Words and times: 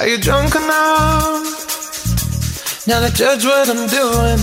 Are 0.00 0.08
you 0.08 0.16
drunk 0.16 0.54
enough 0.54 1.44
now 2.86 3.06
judge 3.10 3.44
what 3.44 3.68
I'm 3.68 3.86
doing? 3.86 4.40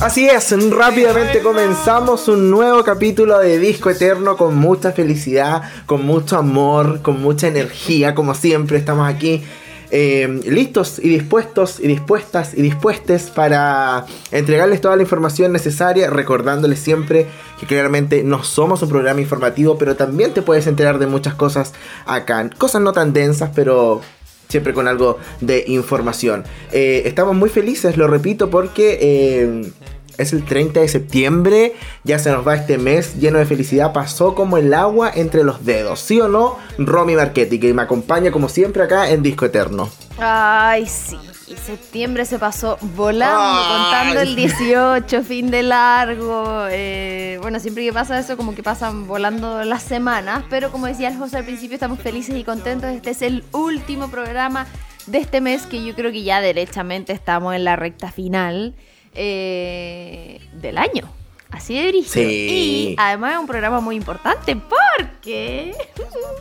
Así 0.00 0.28
es, 0.28 0.52
rápidamente 0.72 1.40
comenzamos 1.40 2.26
un 2.26 2.50
nuevo 2.50 2.82
capítulo 2.82 3.38
de 3.38 3.60
Disco 3.60 3.90
Eterno 3.90 4.36
con 4.36 4.56
mucha 4.56 4.90
felicidad, 4.90 5.62
con 5.86 6.04
mucho 6.04 6.36
amor, 6.36 7.00
con 7.00 7.22
mucha 7.22 7.46
energía, 7.46 8.12
como 8.16 8.34
siempre 8.34 8.76
estamos 8.76 9.08
aquí 9.08 9.44
eh, 9.90 10.40
listos 10.46 10.98
y 10.98 11.08
dispuestos 11.08 11.80
y 11.80 11.86
dispuestas 11.86 12.54
y 12.54 12.62
dispuestes 12.62 13.30
para 13.30 14.06
entregarles 14.30 14.80
toda 14.80 14.96
la 14.96 15.02
información 15.02 15.52
necesaria, 15.52 16.10
recordándoles 16.10 16.78
siempre 16.78 17.26
que 17.60 17.66
claramente 17.66 18.22
no 18.22 18.44
somos 18.44 18.82
un 18.82 18.88
programa 18.88 19.20
informativo, 19.20 19.78
pero 19.78 19.96
también 19.96 20.32
te 20.34 20.42
puedes 20.42 20.66
enterar 20.66 20.98
de 20.98 21.06
muchas 21.06 21.34
cosas 21.34 21.72
acá, 22.06 22.50
cosas 22.58 22.82
no 22.82 22.92
tan 22.92 23.12
densas, 23.12 23.50
pero 23.54 24.00
siempre 24.48 24.72
con 24.72 24.88
algo 24.88 25.18
de 25.40 25.64
información. 25.68 26.44
Eh, 26.72 27.02
estamos 27.06 27.34
muy 27.34 27.48
felices, 27.48 27.96
lo 27.96 28.06
repito, 28.06 28.50
porque... 28.50 28.98
Eh, 29.00 29.72
es 30.18 30.32
el 30.32 30.44
30 30.44 30.80
de 30.80 30.88
septiembre, 30.88 31.74
ya 32.04 32.18
se 32.18 32.30
nos 32.30 32.46
va 32.46 32.54
este 32.54 32.78
mes 32.78 33.16
lleno 33.16 33.38
de 33.38 33.46
felicidad, 33.46 33.92
pasó 33.92 34.34
como 34.34 34.56
el 34.56 34.72
agua 34.74 35.10
entre 35.14 35.44
los 35.44 35.64
dedos, 35.64 36.00
¿sí 36.00 36.20
o 36.20 36.28
no? 36.28 36.58
Romy 36.78 37.16
Marchetti, 37.16 37.58
que 37.58 37.72
me 37.74 37.82
acompaña 37.82 38.30
como 38.30 38.48
siempre 38.48 38.82
acá 38.82 39.10
en 39.10 39.22
Disco 39.22 39.46
Eterno. 39.46 39.90
Ay, 40.18 40.86
sí, 40.86 41.18
y 41.46 41.54
septiembre 41.56 42.24
se 42.24 42.38
pasó 42.38 42.78
volando, 42.96 43.38
contando 43.68 44.20
el 44.20 44.34
18, 44.34 45.22
fin 45.22 45.50
de 45.50 45.62
largo. 45.62 46.66
Eh, 46.70 47.38
bueno, 47.40 47.60
siempre 47.60 47.84
que 47.84 47.92
pasa 47.92 48.18
eso, 48.18 48.36
como 48.36 48.54
que 48.54 48.62
pasan 48.62 49.06
volando 49.06 49.62
las 49.64 49.82
semanas, 49.82 50.44
pero 50.50 50.72
como 50.72 50.86
decía 50.86 51.08
el 51.08 51.16
José 51.16 51.38
al 51.38 51.44
principio, 51.44 51.74
estamos 51.74 52.00
felices 52.00 52.34
y 52.36 52.44
contentos. 52.44 52.90
Este 52.90 53.10
es 53.10 53.22
el 53.22 53.44
último 53.52 54.08
programa 54.10 54.66
de 55.06 55.18
este 55.18 55.40
mes 55.40 55.66
que 55.66 55.84
yo 55.84 55.94
creo 55.94 56.10
que 56.10 56.24
ya 56.24 56.40
derechamente 56.40 57.12
estamos 57.12 57.54
en 57.54 57.64
la 57.64 57.76
recta 57.76 58.10
final. 58.10 58.74
Eh, 59.16 60.40
del 60.52 60.78
año. 60.78 61.10
Así 61.50 61.74
de 61.74 61.88
brillo. 61.88 62.20
Y 62.20 62.94
además 62.98 63.34
es 63.34 63.38
un 63.38 63.46
programa 63.46 63.80
muy 63.80 63.96
importante 63.96 64.56
porque 64.56 65.74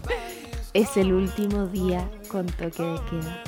es 0.73 0.97
el 0.97 1.13
último 1.13 1.67
día 1.67 2.09
con 2.27 2.45
toque 2.47 2.83
de 2.83 2.99
queda. 3.09 3.43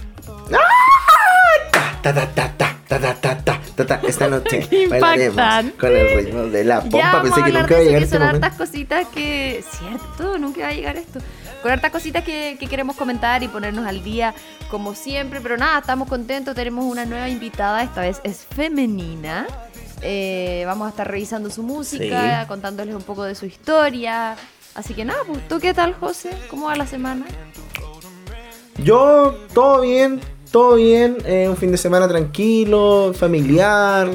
Esta 4.08 4.28
noche 4.30 4.88
bailaremos 4.90 5.74
con 5.78 5.96
el 5.96 6.16
ritmo 6.18 6.44
de 6.44 6.64
la 6.64 6.82
pompa. 6.82 7.22
Pensé 7.22 7.44
que 7.44 7.52
nunca 7.52 7.74
iba 7.74 7.80
a 7.80 7.84
llegar 7.84 8.04
este 8.04 8.20
momento. 8.20 8.46
hartas 8.46 8.58
cositas 8.58 9.08
que. 9.08 9.64
Cierto, 9.70 10.38
nunca 10.38 10.60
iba 10.60 10.70
a 10.70 10.74
llegar 10.74 10.98
esto. 10.98 11.20
Con 11.62 11.72
hartas 11.72 11.92
cositas 11.92 12.24
que, 12.24 12.58
que 12.60 12.68
queremos 12.68 12.96
comentar 12.96 13.44
y 13.44 13.48
ponernos 13.48 13.86
al 13.86 14.04
día, 14.04 14.34
como 14.70 14.96
siempre. 14.96 15.42
Pero 15.42 15.58
nada, 15.58 15.80
estamos 15.80 16.08
contentos. 16.08 16.56
Tenemos 16.56 16.86
una 16.86 17.06
nueva 17.06 17.30
invitada. 17.30 17.84
Esta 17.84 18.02
vez 18.02 18.22
es 18.24 18.48
femenina. 18.56 19.46
Eh, 20.02 20.64
vamos 20.66 20.88
a 20.88 20.90
estar 20.90 21.10
revisando 21.10 21.50
su 21.50 21.64
música, 21.64 22.46
contándoles 22.48 22.96
un 22.96 23.04
poco 23.04 23.24
de 23.24 23.36
su 23.36 23.46
historia. 23.46 24.36
Así 24.74 24.94
que 24.94 25.06
nada, 25.06 25.20
pues, 25.28 25.48
¿tú 25.48 25.60
qué 25.60 25.74
tal, 25.74 25.94
José? 25.96 26.32
¿Cómo 26.50 26.68
va 26.68 26.76
la 26.76 26.88
semana? 26.88 27.26
Yo, 28.78 29.36
todo 29.54 29.82
bien, 29.82 30.22
todo 30.58 30.76
bien. 30.76 31.18
Eh, 31.26 31.48
un 31.48 31.56
fin 31.56 31.72
de 31.72 31.78
semana 31.78 32.08
tranquilo, 32.08 33.14
familiar. 33.14 34.10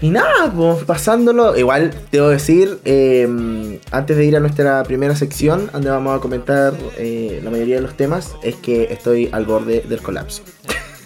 Y 0.00 0.08
nada, 0.08 0.50
pues 0.54 0.84
pasándolo. 0.84 1.54
Igual, 1.54 1.92
debo 2.10 2.28
decir, 2.28 2.78
eh, 2.86 3.78
antes 3.90 4.16
de 4.16 4.24
ir 4.24 4.36
a 4.36 4.40
nuestra 4.40 4.82
primera 4.84 5.14
sección, 5.14 5.68
donde 5.70 5.90
vamos 5.90 6.16
a 6.16 6.20
comentar 6.20 6.72
eh, 6.96 7.42
la 7.44 7.50
mayoría 7.50 7.76
de 7.76 7.82
los 7.82 7.94
temas, 7.94 8.34
es 8.42 8.54
que 8.56 8.84
estoy 8.84 9.28
al 9.32 9.44
borde 9.44 9.82
del 9.82 10.00
colapso. 10.00 10.42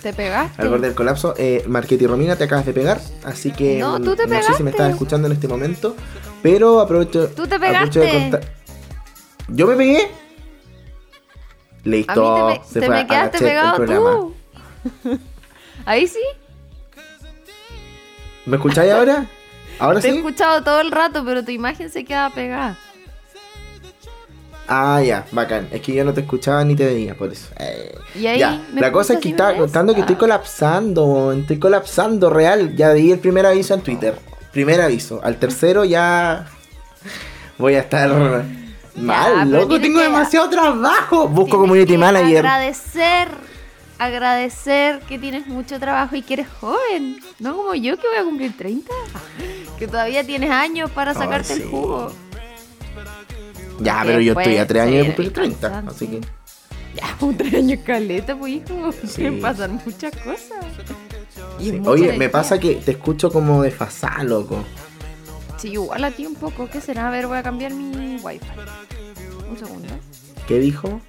¿Te 0.02 0.12
pegaste? 0.12 0.62
al 0.62 0.68
borde 0.68 0.86
del 0.86 0.94
colapso. 0.94 1.34
Eh, 1.36 1.64
Marquete 1.66 2.04
y 2.04 2.06
Romina, 2.06 2.36
te 2.36 2.44
acabas 2.44 2.64
de 2.64 2.72
pegar. 2.72 3.00
Así 3.24 3.50
que 3.50 3.80
no, 3.80 4.00
¿tú 4.00 4.14
te 4.14 4.24
no 4.24 4.40
sé 4.40 4.54
si 4.54 4.62
me 4.62 4.70
estás 4.70 4.90
escuchando 4.90 5.26
en 5.26 5.32
este 5.32 5.48
momento. 5.48 5.96
Pero 6.42 6.78
aprovecho. 6.78 7.26
¿Tú 7.30 7.48
te 7.48 7.58
pegaste? 7.58 7.98
de 7.98 8.10
contar. 8.12 8.40
¿Yo 9.48 9.66
me 9.66 9.74
pegué? 9.74 10.08
Listo. 11.82 12.48
te, 12.52 12.72
se 12.72 12.80
te 12.80 12.88
me 12.88 13.06
quedaste 13.06 13.38
pegado 13.38 13.84
tú. 13.84 14.37
Ahí 15.84 16.06
sí. 16.06 16.20
¿Me 18.46 18.56
escucháis 18.56 18.92
ahora? 18.92 19.26
¿Ahora 19.78 20.00
Te 20.00 20.08
sí? 20.08 20.14
he 20.14 20.18
escuchado 20.18 20.62
todo 20.64 20.80
el 20.80 20.90
rato, 20.90 21.24
pero 21.24 21.44
tu 21.44 21.50
imagen 21.50 21.90
se 21.90 22.04
queda 22.04 22.30
pegada. 22.30 22.78
Ah, 24.66 25.00
ya, 25.02 25.24
bacán. 25.32 25.68
Es 25.70 25.80
que 25.80 25.94
yo 25.94 26.04
no 26.04 26.12
te 26.12 26.20
escuchaba 26.20 26.62
ni 26.62 26.76
te 26.76 26.84
veía, 26.84 27.14
por 27.14 27.32
eso. 27.32 27.46
Eh, 27.58 27.96
¿Y 28.14 28.26
ahí 28.26 28.38
ya. 28.38 28.60
La 28.74 28.92
cosa 28.92 29.14
es 29.14 29.20
que 29.20 29.30
está 29.30 29.56
contando 29.56 29.94
que 29.94 30.00
estoy 30.00 30.16
colapsando, 30.16 31.32
estoy 31.32 31.58
colapsando 31.58 32.28
real. 32.28 32.76
Ya 32.76 32.92
di 32.92 33.10
el 33.10 33.18
primer 33.18 33.46
aviso 33.46 33.72
en 33.72 33.80
Twitter. 33.80 34.14
Primer 34.52 34.80
aviso. 34.82 35.20
Al 35.24 35.36
tercero 35.36 35.84
ya 35.84 36.46
voy 37.56 37.76
a 37.76 37.80
estar 37.80 38.44
mal, 38.96 39.50
loco. 39.50 39.80
Tengo 39.80 40.00
demasiado 40.00 40.50
trabajo. 40.50 41.28
Busco 41.28 41.58
community 41.58 41.96
manager. 41.96 42.46
Agradecer 42.46 43.28
agradecer 43.98 45.00
que 45.00 45.18
tienes 45.18 45.46
mucho 45.46 45.78
trabajo 45.78 46.16
y 46.16 46.22
que 46.22 46.34
eres 46.34 46.48
joven. 46.60 47.20
No 47.38 47.56
como 47.56 47.74
yo 47.74 47.96
que 47.96 48.08
voy 48.08 48.18
a 48.18 48.24
cumplir 48.24 48.56
30. 48.56 48.90
Que 49.78 49.86
todavía 49.86 50.24
tienes 50.24 50.50
años 50.50 50.90
para 50.90 51.14
sacarte 51.14 51.54
el 51.54 51.64
jugo. 51.66 52.12
Ya, 53.80 54.02
pero 54.04 54.20
yo 54.20 54.32
estoy 54.32 54.56
a 54.56 54.66
3 54.66 54.82
años 54.82 54.96
de 54.98 55.04
cumplir 55.06 55.32
30. 55.32 55.84
Así 55.86 56.06
que. 56.06 56.20
Ya, 56.94 57.16
un 57.20 57.36
3 57.36 57.54
años 57.54 57.80
caleta, 57.84 58.36
pues 58.36 58.54
hijo. 58.54 58.92
Sí. 59.06 59.30
pasan 59.40 59.80
muchas 59.84 60.12
cosas. 60.16 60.64
Oye, 61.86 62.12
me 62.16 62.28
pasa 62.28 62.58
que 62.58 62.76
te 62.76 62.92
escucho 62.92 63.30
como 63.30 63.62
desfasada, 63.62 64.24
loco. 64.24 64.64
Sí, 65.58 65.72
igual 65.72 66.04
a 66.04 66.10
ti 66.10 66.26
un 66.26 66.34
poco. 66.34 66.68
¿Qué 66.68 66.80
será? 66.80 67.08
A 67.08 67.10
ver, 67.10 67.26
voy 67.26 67.38
a 67.38 67.42
cambiar 67.42 67.72
mi 67.72 68.16
wifi. 68.16 68.46
Un 69.50 69.58
segundo. 69.58 69.88
¿Qué 70.46 70.58
dijo? 70.58 71.00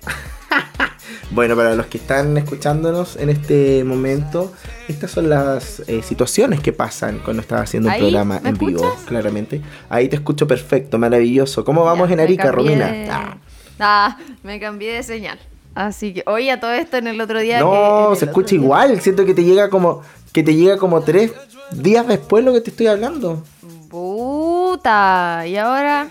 Bueno, 1.32 1.56
para 1.56 1.76
los 1.76 1.86
que 1.88 1.98
están 1.98 2.38
escuchándonos 2.38 3.16
en 3.18 3.30
este 3.30 3.84
momento, 3.84 4.54
estas 4.88 5.12
son 5.12 5.30
las 5.30 5.82
eh, 5.88 6.02
situaciones 6.02 6.60
que 6.60 6.74
pasan 6.74 7.20
cuando 7.24 7.42
estás 7.42 7.62
haciendo 7.62 7.90
un 7.90 7.98
programa 7.98 8.42
en 8.44 8.58
vivo, 8.58 8.96
claramente. 9.06 9.62
Ahí 9.90 10.10
te 10.10 10.16
escucho 10.16 10.48
perfecto, 10.48 10.98
maravilloso. 10.98 11.64
¿Cómo 11.64 11.84
vamos 11.84 12.10
en 12.12 12.20
Arica, 12.20 12.52
Romina? 12.52 12.94
Ah. 13.10 13.38
ah. 13.80 14.18
me 14.44 14.60
cambié 14.60 14.94
de 14.94 15.04
señal. 15.04 15.40
Así 15.76 16.14
que, 16.14 16.24
oye, 16.26 16.52
a 16.52 16.60
todo 16.60 16.72
esto 16.72 16.98
en 16.98 17.08
el 17.08 17.22
otro 17.22 17.40
día. 17.40 17.60
No, 17.60 18.16
se 18.16 18.26
escucha 18.26 18.56
igual. 18.56 19.00
Siento 19.02 19.26
que 19.26 19.34
te 19.34 19.44
llega 19.44 19.70
como 19.70 20.02
que 20.34 20.44
te 20.44 20.56
llega 20.56 20.78
como 20.78 21.02
tres 21.02 21.32
días 21.72 22.08
después 22.08 22.44
lo 22.44 22.54
que 22.54 22.62
te 22.62 22.72
estoy 22.72 22.88
hablando. 22.88 23.44
Puta, 23.90 25.46
y 25.48 25.58
ahora 25.58 26.10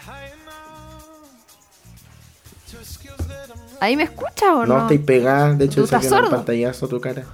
¿Ahí 3.81 3.97
me 3.97 4.03
escucha 4.05 4.55
o 4.55 4.66
no? 4.66 4.75
No, 4.75 4.81
estoy 4.83 4.99
pegada. 4.99 5.55
De 5.55 5.66
hecho, 5.66 5.87
saqué 5.87 6.09
un 6.09 6.31
pantallazo 6.31 6.89
tu 6.89 7.00
cara. 7.00 7.25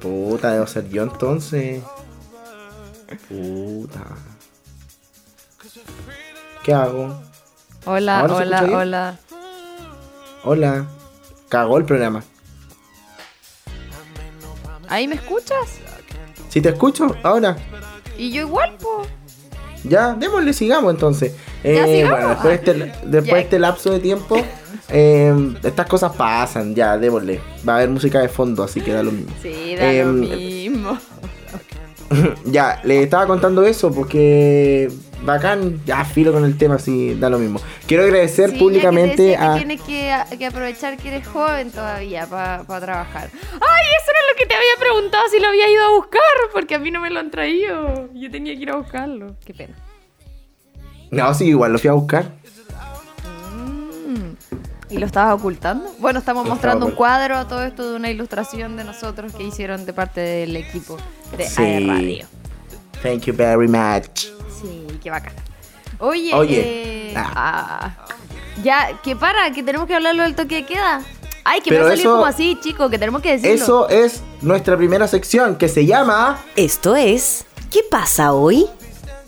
Puta, 0.00 0.52
debo 0.52 0.66
ser 0.66 0.88
yo 0.88 1.04
entonces. 1.04 1.82
Puta. 3.28 4.00
¿Qué 6.64 6.74
hago? 6.74 7.20
Hola, 7.84 8.24
hola, 8.24 8.64
hola. 8.72 9.18
Hola. 10.44 10.86
Cagó 11.48 11.78
el 11.78 11.84
programa. 11.84 12.24
¿Ahí 14.88 15.06
me 15.06 15.14
escuchas? 15.14 15.78
Sí, 16.48 16.60
te 16.60 16.70
escucho, 16.70 17.16
ahora. 17.22 17.56
¿Y 18.18 18.30
yo 18.32 18.42
igual, 18.42 18.76
po? 18.78 19.06
Ya, 19.84 20.14
démosle, 20.14 20.52
sigamos 20.52 20.92
entonces. 20.92 21.32
Eh, 21.64 22.06
bueno, 22.08 22.28
después 22.30 22.64
de 22.64 22.72
este, 22.72 22.92
después 23.06 23.34
de 23.34 23.40
este 23.40 23.58
lapso 23.58 23.90
de 23.90 24.00
tiempo, 24.00 24.36
eh, 24.88 25.54
estas 25.62 25.86
cosas 25.86 26.12
pasan, 26.16 26.74
ya, 26.74 26.96
démosle. 26.98 27.40
Va 27.66 27.74
a 27.74 27.76
haber 27.76 27.90
música 27.90 28.20
de 28.20 28.28
fondo, 28.28 28.62
así 28.62 28.80
que 28.80 28.92
da 28.92 29.02
lo 29.02 29.12
mismo. 29.12 29.32
Sí, 29.42 29.74
da 29.76 29.84
lo 29.84 29.90
em, 29.90 30.20
mismo. 30.20 30.98
ya, 32.44 32.80
le 32.84 33.02
estaba 33.02 33.26
contando 33.26 33.64
eso 33.64 33.92
porque 33.92 34.90
bacán, 35.22 35.80
ya 35.84 36.04
filo 36.04 36.32
con 36.32 36.44
el 36.44 36.58
tema, 36.58 36.76
así 36.76 37.14
da 37.14 37.30
lo 37.30 37.38
mismo. 37.38 37.60
Quiero 37.86 38.04
agradecer 38.04 38.58
públicamente 38.58 39.36
a. 39.36 39.56
tienes 39.56 39.80
que, 39.82 40.12
que, 40.38 40.46
aprovechar 40.46 40.96
que 40.96 41.08
eres 41.08 41.26
joven 41.26 41.70
todavía 41.70 42.26
para 42.26 42.64
trabajar. 42.80 43.30
¡Ay! 43.32 43.84
Eso 44.02 44.11
lo 44.11 44.11
que 44.36 44.46
te 44.46 44.54
había 44.54 44.76
preguntado 44.78 45.24
si 45.28 45.38
lo 45.40 45.48
había 45.48 45.68
ido 45.70 45.84
a 45.84 45.88
buscar, 45.90 46.20
porque 46.52 46.74
a 46.74 46.78
mí 46.78 46.90
no 46.90 47.00
me 47.00 47.10
lo 47.10 47.20
han 47.20 47.30
traído. 47.30 48.08
Yo 48.14 48.30
tenía 48.30 48.54
que 48.54 48.62
ir 48.62 48.70
a 48.70 48.76
buscarlo. 48.76 49.36
Qué 49.44 49.54
pena. 49.54 49.74
No, 51.10 51.32
sí, 51.34 51.46
igual 51.48 51.72
lo 51.72 51.78
fui 51.78 51.90
a 51.90 51.92
buscar. 51.92 52.30
Mm. 54.06 54.32
¿Y 54.90 54.98
lo 54.98 55.06
estabas 55.06 55.34
ocultando? 55.34 55.90
Bueno, 55.98 56.18
estamos 56.18 56.46
mostrando 56.48 56.86
un 56.86 56.92
cuadro, 56.92 57.46
todo 57.46 57.64
esto 57.64 57.90
de 57.90 57.96
una 57.96 58.10
ilustración 58.10 58.76
de 58.76 58.84
nosotros 58.84 59.32
que 59.34 59.42
hicieron 59.42 59.84
de 59.86 59.92
parte 59.92 60.20
del 60.20 60.56
equipo 60.56 60.96
de 61.36 61.44
sí. 61.46 61.86
Radio. 61.86 62.26
Thank 63.02 63.22
you 63.24 63.34
very 63.34 63.68
much. 63.68 64.26
Sí, 64.60 64.86
qué 65.02 65.10
bacán. 65.10 65.34
Oye, 65.98 66.34
Oye. 66.34 66.60
eh, 67.10 67.14
Ah. 67.16 67.94
ah, 67.94 68.06
ya, 68.62 69.00
que 69.02 69.16
para, 69.16 69.50
que 69.52 69.62
tenemos 69.62 69.86
que 69.86 69.94
hablarlo 69.94 70.22
del 70.22 70.34
toque 70.34 70.56
de 70.56 70.66
queda. 70.66 71.02
Ay, 71.44 71.60
que 71.60 71.70
Pero 71.70 71.80
me 71.82 71.88
va 71.88 71.92
a 71.92 71.92
salir 71.96 72.06
eso- 72.06 72.14
como 72.14 72.26
así, 72.26 72.58
chico, 72.62 72.88
que 72.90 72.98
tenemos 72.98 73.20
que 73.22 73.32
decirlo. 73.32 73.54
Eso 73.54 73.88
es 73.88 74.22
nuestra 74.40 74.76
primera 74.76 75.08
sección 75.08 75.56
que 75.56 75.68
se 75.68 75.86
llama... 75.86 76.40
Esto 76.56 76.94
es 76.96 77.44
¿Qué 77.70 77.80
pasa 77.90 78.34
hoy? 78.34 78.66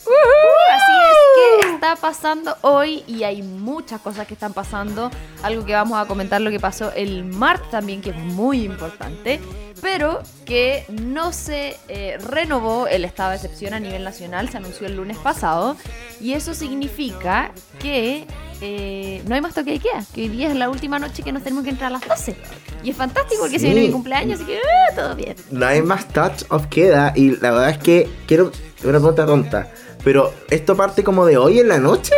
Así 0.07 0.93
es 1.11 1.63
que 1.63 1.75
está 1.75 1.97
pasando 1.97 2.57
hoy 2.63 3.03
y 3.07 3.23
hay 3.23 3.43
muchas 3.43 4.01
cosas 4.01 4.27
que 4.27 4.35
están 4.35 4.53
pasando. 4.53 5.11
Algo 5.43 5.65
que 5.65 5.73
vamos 5.73 5.99
a 5.99 6.07
comentar 6.07 6.41
lo 6.41 6.51
que 6.51 6.61
pasó 6.61 6.93
el 6.93 7.25
martes 7.25 7.71
también, 7.71 8.01
que 8.03 8.11
es 8.11 8.17
muy 8.17 8.65
importante, 8.65 9.41
pero 9.81 10.23
que 10.45 10.85
no 10.89 11.33
se 11.33 11.77
eh, 11.89 12.19
renovó 12.19 12.87
el 12.87 13.05
estado 13.05 13.31
de 13.31 13.37
excepción 13.37 13.75
a 13.75 13.81
nivel 13.81 14.05
nacional, 14.05 14.49
se 14.49 14.57
anunció 14.59 14.87
el 14.87 14.97
lunes 14.97 15.17
pasado 15.19 15.77
y 16.21 16.33
eso 16.33 16.55
significa 16.55 17.53
que 17.79 18.27
eh, 18.61 19.23
no 19.27 19.35
hay 19.35 19.41
más 19.41 19.55
toque 19.55 19.73
de 19.73 19.79
queda, 19.79 20.05
que 20.15 20.23
hoy 20.23 20.29
día 20.29 20.49
es 20.49 20.57
la 20.57 20.71
última 20.71 20.99
noche 20.99 21.23
que 21.23 21.33
nos 21.33 21.43
tenemos 21.43 21.65
que 21.65 21.71
entrar 21.71 21.89
a 21.89 21.99
las 21.99 22.09
12. 22.09 22.37
Y 22.83 22.91
es 22.91 22.97
fantástico 22.97 23.43
porque 23.43 23.59
se 23.59 23.67
viene 23.67 23.83
mi 23.83 23.91
cumpleaños, 23.91 24.41
así 24.41 24.47
que 24.47 24.59
ah, 24.59 24.95
todo 24.95 25.17
bien. 25.17 25.37
No 25.51 25.67
hay 25.67 25.83
más 25.83 26.09
touch 26.09 26.45
of 26.51 26.67
queda 26.67 27.13
y 27.17 27.37
la 27.37 27.51
verdad 27.51 27.71
es 27.71 27.79
que 27.79 28.09
quiero 28.27 28.53
una 28.85 28.99
pregunta 28.99 29.27
tonta. 29.27 29.71
Pero 30.05 30.33
esto 30.51 30.77
parte 30.77 31.03
como 31.03 31.25
de 31.27 31.37
hoy 31.39 31.59
en 31.61 31.69
la 31.69 31.79
noche. 31.79 32.13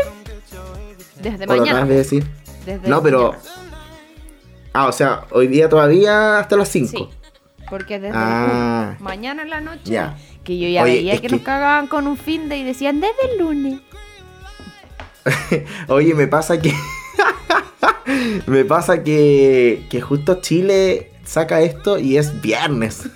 Desde 1.21 1.45
¿O 1.45 1.47
lo 1.47 1.57
mañana. 1.57 1.71
acabas 1.71 1.89
de 1.89 1.95
decir? 1.97 2.27
Desde 2.67 2.89
No, 2.89 3.03
pero... 3.03 3.33
mañana. 3.33 3.43
Ah, 4.73 4.89
o 4.89 4.93
sea, 4.93 5.25
hoy 5.31 5.47
día 5.47 5.69
todavía 5.71 6.39
hasta 6.39 6.57
las 6.57 6.69
5. 6.69 6.91
Sí, 6.91 7.09
porque 7.71 7.99
desde 7.99 8.15
Ah. 8.19 8.97
mañana 9.01 9.43
en 9.43 9.51
la 9.51 9.61
noche, 9.63 9.81
Ya. 9.85 10.19
que 10.45 10.59
yo 10.59 10.69
ya 10.69 10.83
Oye, 10.83 10.95
veía 10.97 11.15
que, 11.15 11.23
que- 11.23 11.37
nos 11.37 11.41
cagaban 11.41 11.87
con 11.87 12.07
un 12.07 12.19
fin 12.19 12.49
de 12.51 12.59
y 12.59 12.65
decían 12.65 13.01
desde 13.01 13.33
el 13.33 13.39
lunes. 13.39 13.81
Oye, 15.89 16.15
me 16.15 16.27
pasa 16.27 16.61
que. 16.61 16.73
me 18.47 18.65
pasa 18.65 19.03
que. 19.03 19.87
Que 19.91 20.01
justo 20.01 20.41
Chile 20.41 21.11
saca 21.25 21.61
esto 21.63 21.99
y 21.99 22.19
es 22.19 22.41
viernes. 22.41 23.09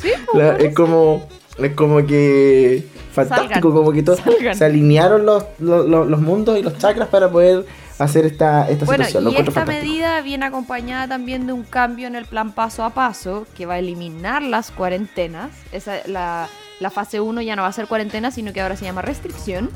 Sí, 0.00 0.10
pues, 0.32 0.44
La- 0.44 0.56
es 0.56 0.74
como. 0.74 1.28
Es 1.58 1.72
como 1.74 2.04
que. 2.06 2.84
Fantástico, 3.14 3.54
Salgan, 3.54 3.72
como 3.72 3.92
que 3.92 4.02
todo, 4.02 4.16
salgan. 4.16 4.54
se 4.56 4.64
alinearon 4.64 5.24
los, 5.24 5.44
los, 5.58 5.86
los- 5.88 6.08
los 6.08 6.20
mundos 6.20 6.58
y 6.58 6.62
los 6.62 6.76
chakras 6.78 7.08
para 7.08 7.30
poder 7.30 7.64
hacer 7.98 8.26
esta, 8.26 8.68
esta 8.68 8.84
Bueno, 8.84 9.04
situación. 9.04 9.24
Lo 9.24 9.30
y 9.30 9.36
esta 9.36 9.52
fantástico. 9.52 9.86
medida 9.86 10.20
viene 10.20 10.46
acompañada 10.46 11.06
también 11.08 11.46
de 11.46 11.52
un 11.52 11.62
cambio 11.62 12.08
en 12.08 12.16
el 12.16 12.24
plan 12.26 12.52
paso 12.52 12.82
a 12.84 12.90
paso 12.90 13.46
que 13.56 13.66
va 13.66 13.74
a 13.74 13.78
eliminar 13.78 14.42
las 14.42 14.70
cuarentenas. 14.72 15.50
Esa, 15.70 15.98
la, 16.06 16.48
la 16.80 16.90
fase 16.90 17.20
1 17.20 17.40
ya 17.42 17.54
no 17.56 17.62
va 17.62 17.68
a 17.68 17.72
ser 17.72 17.86
cuarentena, 17.86 18.30
sino 18.32 18.52
que 18.52 18.60
ahora 18.60 18.76
se 18.76 18.84
llama 18.84 19.00
restricción. 19.02 19.70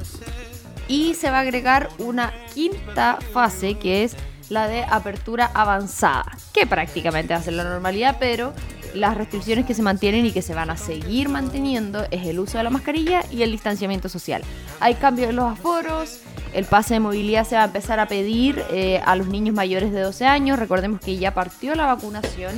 Y 0.88 1.14
se 1.14 1.30
va 1.30 1.38
a 1.38 1.40
agregar 1.40 1.90
una 1.98 2.32
quinta 2.54 3.18
fase 3.32 3.74
que 3.74 4.04
es 4.04 4.16
la 4.48 4.66
de 4.66 4.82
apertura 4.82 5.50
avanzada, 5.52 6.24
que 6.54 6.66
prácticamente 6.66 7.38
ser 7.42 7.52
la 7.52 7.64
normalidad, 7.64 8.16
pero 8.18 8.54
las 8.94 9.16
restricciones 9.16 9.66
que 9.66 9.74
se 9.74 9.82
mantienen 9.82 10.26
y 10.26 10.32
que 10.32 10.42
se 10.42 10.54
van 10.54 10.70
a 10.70 10.76
seguir 10.76 11.28
manteniendo 11.28 12.06
es 12.10 12.26
el 12.26 12.38
uso 12.38 12.58
de 12.58 12.64
la 12.64 12.70
mascarilla 12.70 13.22
y 13.30 13.42
el 13.42 13.52
distanciamiento 13.52 14.08
social. 14.08 14.42
Hay 14.80 14.94
cambios 14.94 15.30
en 15.30 15.36
los 15.36 15.52
aforos, 15.52 16.20
el 16.52 16.64
pase 16.64 16.94
de 16.94 17.00
movilidad 17.00 17.46
se 17.46 17.56
va 17.56 17.62
a 17.62 17.66
empezar 17.66 18.00
a 18.00 18.08
pedir 18.08 18.62
eh, 18.70 19.00
a 19.04 19.16
los 19.16 19.28
niños 19.28 19.54
mayores 19.54 19.92
de 19.92 20.00
12 20.00 20.26
años, 20.26 20.58
recordemos 20.58 21.00
que 21.00 21.16
ya 21.16 21.34
partió 21.34 21.74
la 21.74 21.86
vacunación 21.86 22.52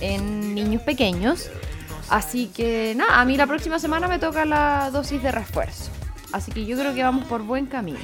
en 0.00 0.54
niños 0.54 0.82
pequeños, 0.82 1.50
así 2.08 2.46
que 2.46 2.94
nada, 2.96 3.20
a 3.20 3.24
mí 3.24 3.36
la 3.36 3.46
próxima 3.46 3.78
semana 3.78 4.08
me 4.08 4.18
toca 4.18 4.44
la 4.44 4.90
dosis 4.90 5.22
de 5.22 5.32
refuerzo. 5.32 5.90
Así 6.32 6.50
que 6.50 6.64
yo 6.66 6.76
creo 6.76 6.94
que 6.94 7.02
vamos 7.02 7.26
por 7.26 7.42
buen 7.42 7.66
camino. 7.66 8.00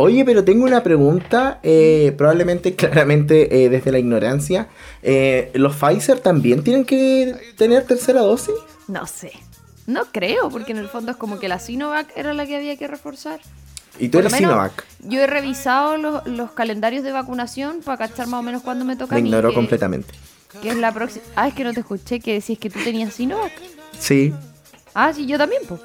Oye, 0.00 0.24
pero 0.24 0.44
tengo 0.44 0.64
una 0.64 0.82
pregunta, 0.82 1.58
eh, 1.62 2.14
probablemente, 2.16 2.74
claramente, 2.76 3.64
eh, 3.64 3.68
desde 3.68 3.92
la 3.92 3.98
ignorancia. 3.98 4.68
Eh, 5.02 5.50
¿Los 5.54 5.76
Pfizer 5.76 6.20
también 6.20 6.62
tienen 6.64 6.84
que 6.84 7.34
tener 7.56 7.84
tercera 7.84 8.20
dosis? 8.20 8.54
No 8.88 9.06
sé. 9.06 9.32
No 9.86 10.04
creo, 10.12 10.50
porque 10.50 10.72
en 10.72 10.78
el 10.78 10.88
fondo 10.88 11.10
es 11.12 11.16
como 11.16 11.38
que 11.38 11.48
la 11.48 11.58
Sinovac 11.58 12.08
era 12.16 12.32
la 12.34 12.46
que 12.46 12.56
había 12.56 12.76
que 12.76 12.86
reforzar. 12.86 13.40
Y 13.98 14.08
tú 14.08 14.20
eres 14.20 14.32
Sinovac. 14.32 14.84
Yo 15.00 15.20
he 15.20 15.26
revisado 15.26 15.96
los, 15.96 16.26
los 16.26 16.52
calendarios 16.52 17.02
de 17.04 17.12
vacunación 17.12 17.80
para 17.84 17.98
cachar 17.98 18.26
más 18.28 18.40
o 18.40 18.42
menos 18.42 18.62
cuándo 18.62 18.84
me 18.84 18.96
toca 18.96 19.14
Me 19.16 19.20
ignoró 19.20 19.48
que- 19.50 19.54
completamente. 19.56 20.14
Que 20.62 20.70
es 20.70 20.76
la 20.76 20.92
próxima. 20.92 21.24
Ah, 21.36 21.48
es 21.48 21.54
que 21.54 21.62
no 21.64 21.72
te 21.72 21.80
escuché 21.80 22.20
que 22.20 22.34
decís 22.34 22.58
que 22.58 22.70
tú 22.70 22.78
tenías 22.82 23.14
Sinovac. 23.14 23.52
Sí. 23.98 24.32
Ah, 24.94 25.12
sí, 25.12 25.26
yo 25.26 25.36
también, 25.38 25.62
pues. 25.68 25.80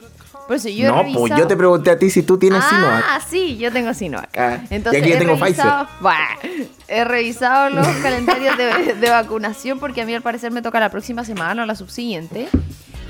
Por 0.48 0.56
eso 0.58 0.70
yo 0.70 0.92
no, 0.92 0.98
revisado. 1.02 1.28
pues 1.28 1.40
yo 1.40 1.48
te 1.48 1.56
pregunté 1.58 1.92
a 1.92 2.00
ti 2.00 2.10
si 2.10 2.24
tú 2.24 2.38
tienes 2.38 2.62
ah, 2.64 2.70
Sinovac. 2.70 3.28
sí, 3.30 3.58
yo 3.58 3.72
tengo 3.72 3.94
Sinovac. 3.94 4.38
Ah, 4.38 4.60
Entonces 4.70 5.02
y 5.02 5.04
aquí 5.04 5.14
yo 5.14 5.20
tengo 5.20 5.36
revisado, 5.36 5.88
Buah, 6.02 6.38
he 6.88 7.04
revisado 7.04 7.70
los 7.70 7.88
calendarios 8.04 8.58
de, 8.58 8.94
de 8.96 9.10
vacunación 9.10 9.80
porque 9.80 10.02
a 10.02 10.06
mí 10.06 10.14
al 10.14 10.22
parecer 10.22 10.52
me 10.52 10.62
toca 10.62 10.80
la 10.80 10.90
próxima 10.90 11.24
semana 11.24 11.64
o 11.64 11.66
la 11.66 11.76
subsiguiente. 11.76 12.48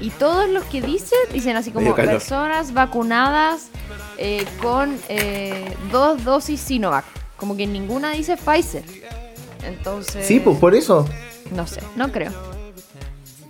Y 0.02 0.10
todos 0.10 0.50
los 0.50 0.64
que 0.66 0.82
dicen, 0.82 1.18
dicen 1.32 1.56
así 1.56 1.72
como 1.72 1.96
personas 1.96 2.74
vacunadas 2.74 3.70
eh, 4.18 4.46
con 4.62 4.98
eh, 5.10 5.74
dos 5.92 6.24
dosis 6.24 6.60
Sinovac. 6.60 7.06
Como 7.38 7.56
que 7.56 7.66
ninguna 7.66 8.12
dice 8.12 8.38
Pfizer. 8.38 8.84
Entonces. 9.64 10.26
Sí, 10.26 10.40
pues 10.40 10.58
por 10.58 10.76
eso. 10.76 11.08
No 11.52 11.66
sé, 11.68 11.82
no 11.96 12.12
creo. 12.12 12.55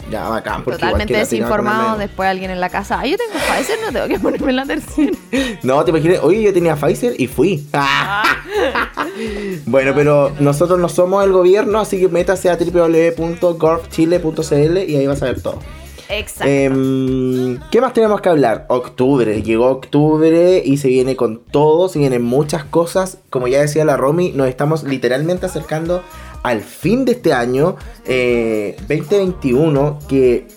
Ya, 0.10 0.30
bacán. 0.30 0.64
porque 0.64 0.80
Totalmente 0.80 1.18
desinformado. 1.18 1.98
Después 1.98 2.30
alguien 2.30 2.52
en 2.52 2.60
la 2.60 2.70
casa. 2.70 3.00
Ah, 3.00 3.08
yo 3.08 3.18
tengo 3.18 3.34
Pfizer, 3.34 3.80
no 3.84 3.92
tengo 3.92 4.08
que 4.08 4.20
ponerme 4.20 4.54
la 4.54 4.66
tercera. 4.66 5.18
No, 5.64 5.84
te 5.84 5.90
imaginas, 5.92 6.20
oye, 6.22 6.44
yo 6.44 6.54
tenía 6.54 6.76
Pfizer 6.76 7.20
y 7.20 7.28
fui. 7.28 7.68
Ah. 7.74 8.24
bueno, 9.66 9.94
pero 9.96 10.32
nosotros 10.40 10.80
no 10.80 10.90
somos 10.90 11.24
el 11.24 11.32
gobierno, 11.32 11.80
así 11.80 12.00
que 12.00 12.08
métase 12.08 12.50
a 12.50 12.58
www.govchile.cl 12.58 14.78
y 14.78 14.96
ahí 14.96 15.08
vas 15.08 15.24
a 15.24 15.26
ver 15.26 15.42
todo. 15.42 15.60
Exacto. 16.10 16.48
Em, 16.48 17.60
¿Qué 17.72 17.82
más 17.82 17.94
tenemos 17.94 18.22
que 18.22 18.30
hablar? 18.30 18.66
Octubre, 18.70 19.42
llegó 19.42 19.68
octubre 19.68 20.62
y 20.64 20.78
se 20.78 20.88
viene 20.88 21.16
con 21.16 21.40
todo, 21.40 21.90
se 21.90 21.98
vienen 22.00 22.24
muchas 22.24 22.64
cosas. 22.64 23.18
Como 23.30 23.48
ya 23.48 23.60
decía 23.60 23.86
la 23.86 23.98
Romy, 23.98 24.32
nos 24.32 24.48
estamos 24.48 24.84
literalmente 24.84 25.48
acercando 25.48 26.04
al 26.46 26.62
fin 26.62 27.06
de 27.06 27.14
este 27.14 27.34
año 27.34 27.76
eh, 28.06 28.76
2021, 28.88 30.00
que 30.08 30.48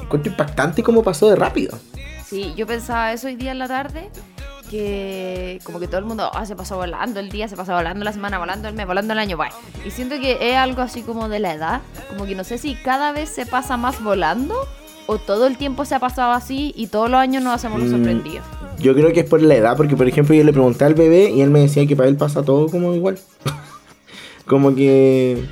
encuentro 0.00 0.30
impactante 0.32 0.82
cómo 0.82 1.02
pasó 1.02 1.28
de 1.30 1.36
rápido. 1.36 1.78
Sí, 2.26 2.52
yo 2.56 2.66
pensaba 2.66 3.12
eso 3.12 3.28
hoy 3.28 3.36
día 3.36 3.52
en 3.52 3.58
la 3.60 3.68
tarde, 3.68 4.10
que 4.70 5.60
como 5.64 5.78
que 5.78 5.86
todo 5.86 5.98
el 5.98 6.04
mundo 6.06 6.30
ah, 6.34 6.44
se 6.44 6.56
pasó 6.56 6.76
volando 6.76 7.20
el 7.20 7.28
día, 7.28 7.46
se 7.46 7.56
pasó 7.56 7.72
volando 7.74 8.04
la 8.04 8.12
semana, 8.12 8.38
volando 8.38 8.68
el 8.68 8.74
mes, 8.74 8.86
volando 8.86 9.12
el 9.12 9.18
año, 9.18 9.36
bueno. 9.36 9.54
Y 9.86 9.90
siento 9.90 10.18
que 10.18 10.38
es 10.50 10.56
algo 10.56 10.82
así 10.82 11.02
como 11.02 11.28
de 11.28 11.38
la 11.38 11.54
edad, 11.54 11.80
como 12.08 12.26
que 12.26 12.34
no 12.34 12.42
sé 12.42 12.58
si 12.58 12.74
cada 12.74 13.12
vez 13.12 13.28
se 13.28 13.46
pasa 13.46 13.76
más 13.76 14.02
volando 14.02 14.54
o 15.06 15.18
todo 15.18 15.46
el 15.46 15.56
tiempo 15.56 15.84
se 15.84 15.94
ha 15.94 15.98
pasado 16.00 16.32
así 16.32 16.72
y 16.76 16.86
todos 16.88 17.10
los 17.10 17.20
años 17.20 17.42
nos 17.44 17.54
hacemos 17.54 17.80
los 17.80 17.88
Mm. 17.90 17.92
sorprendidos. 17.92 18.44
Yo 18.78 18.94
creo 18.94 19.12
que 19.12 19.20
es 19.20 19.28
por 19.28 19.40
la 19.42 19.54
edad, 19.54 19.76
porque 19.76 19.94
por 19.96 20.08
ejemplo 20.08 20.34
yo 20.34 20.42
le 20.42 20.52
pregunté 20.52 20.84
al 20.84 20.94
bebé 20.94 21.30
y 21.30 21.42
él 21.42 21.50
me 21.50 21.60
decía 21.60 21.86
que 21.86 21.94
para 21.94 22.08
él 22.08 22.16
pasa 22.16 22.42
todo 22.42 22.68
como 22.68 22.92
igual. 22.94 23.18
como 24.52 24.74
que... 24.74 25.44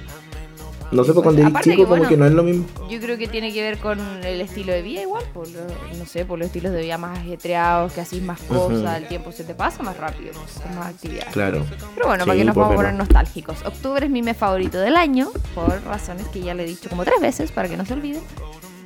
No 0.92 1.04
sé, 1.04 1.12
pues 1.12 1.22
cuando 1.22 1.40
eres 1.42 1.54
chico 1.62 1.76
que, 1.84 1.88
como 1.88 2.08
que 2.08 2.16
no 2.16 2.26
es 2.26 2.32
lo 2.32 2.42
mismo. 2.42 2.64
Yo 2.90 2.98
creo 2.98 3.16
que 3.16 3.28
tiene 3.28 3.52
que 3.52 3.62
ver 3.62 3.78
con 3.78 4.00
el 4.24 4.40
estilo 4.40 4.72
de 4.72 4.82
vida 4.82 5.02
igual, 5.02 5.22
por 5.32 5.48
lo- 5.48 5.60
no 5.96 6.04
sé, 6.04 6.24
por 6.24 6.36
los 6.36 6.46
estilos 6.46 6.72
de 6.72 6.82
vida 6.82 6.98
más 6.98 7.16
ajetreados, 7.16 7.92
que 7.92 8.00
haces 8.00 8.20
más 8.22 8.40
cosas, 8.40 8.98
el 8.98 9.06
tiempo 9.06 9.30
se 9.30 9.44
te 9.44 9.54
pasa 9.54 9.84
más 9.84 9.96
rápido, 9.96 10.32
pues, 10.32 10.60
con 10.60 10.74
más 10.76 10.88
actividades. 10.88 11.32
Claro. 11.32 11.64
Pero 11.94 12.08
bueno, 12.08 12.26
para 12.26 12.36
que 12.36 12.44
nos 12.44 12.54
pues, 12.54 12.62
vamos 12.64 12.72
a 12.74 12.76
poner 12.76 12.94
nostálgicos. 12.94 13.64
Octubre 13.64 14.04
es 14.06 14.10
mi 14.10 14.22
mes 14.22 14.36
favorito 14.36 14.78
del 14.78 14.96
año, 14.96 15.30
por 15.54 15.80
razones 15.84 16.26
que 16.26 16.40
ya 16.40 16.54
le 16.54 16.64
he 16.64 16.66
dicho 16.66 16.90
como 16.90 17.04
tres 17.04 17.20
veces, 17.20 17.52
para 17.52 17.68
que 17.68 17.76
no 17.76 17.86
se 17.86 17.92
olviden. 17.92 18.22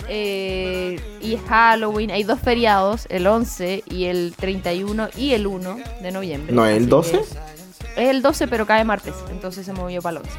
Eh, 0.07 1.01
y 1.23 1.35
es 1.35 1.41
Halloween, 1.49 2.11
hay 2.11 2.25
dos 2.25 2.39
feriados, 2.39 3.07
el 3.09 3.27
11 3.27 3.83
y 3.91 4.05
el 4.05 4.35
31 4.37 5.09
y 5.17 5.33
el 5.33 5.47
1 5.47 5.79
de 6.03 6.13
noviembre. 6.13 6.53
¿No 6.55 6.67
es 6.67 6.77
el 6.77 6.83
así 6.83 6.91
12? 6.91 7.13
que 7.13 7.54
Es 7.97 8.09
el 8.09 8.23
12, 8.23 8.49
pero 8.49 8.67
cae 8.67 8.85
martes, 8.85 9.15
entonces 9.31 9.65
se 9.65 9.73
movió 9.73 10.03
para 10.03 10.19
el 10.19 10.25
11. 10.25 10.39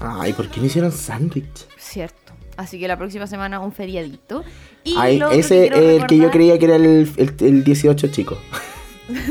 Ay, 0.00 0.32
¿por 0.32 0.48
qué 0.48 0.60
no 0.60 0.66
hicieron 0.66 0.92
sándwich? 0.92 1.66
Cierto. 1.78 2.32
Así 2.56 2.78
que 2.78 2.88
la 2.88 2.96
próxima 2.98 3.26
semana 3.26 3.60
un 3.60 3.72
feriadito. 3.72 4.44
Y 4.84 4.94
Ay, 4.98 5.18
lo 5.18 5.30
ese 5.30 5.66
es 5.66 5.72
el 6.02 6.06
que 6.06 6.16
yo 6.18 6.30
creía 6.30 6.58
que 6.58 6.66
era 6.66 6.76
el, 6.76 7.10
el, 7.16 7.34
el 7.40 7.64
18 7.64 8.08
chico. 8.08 8.38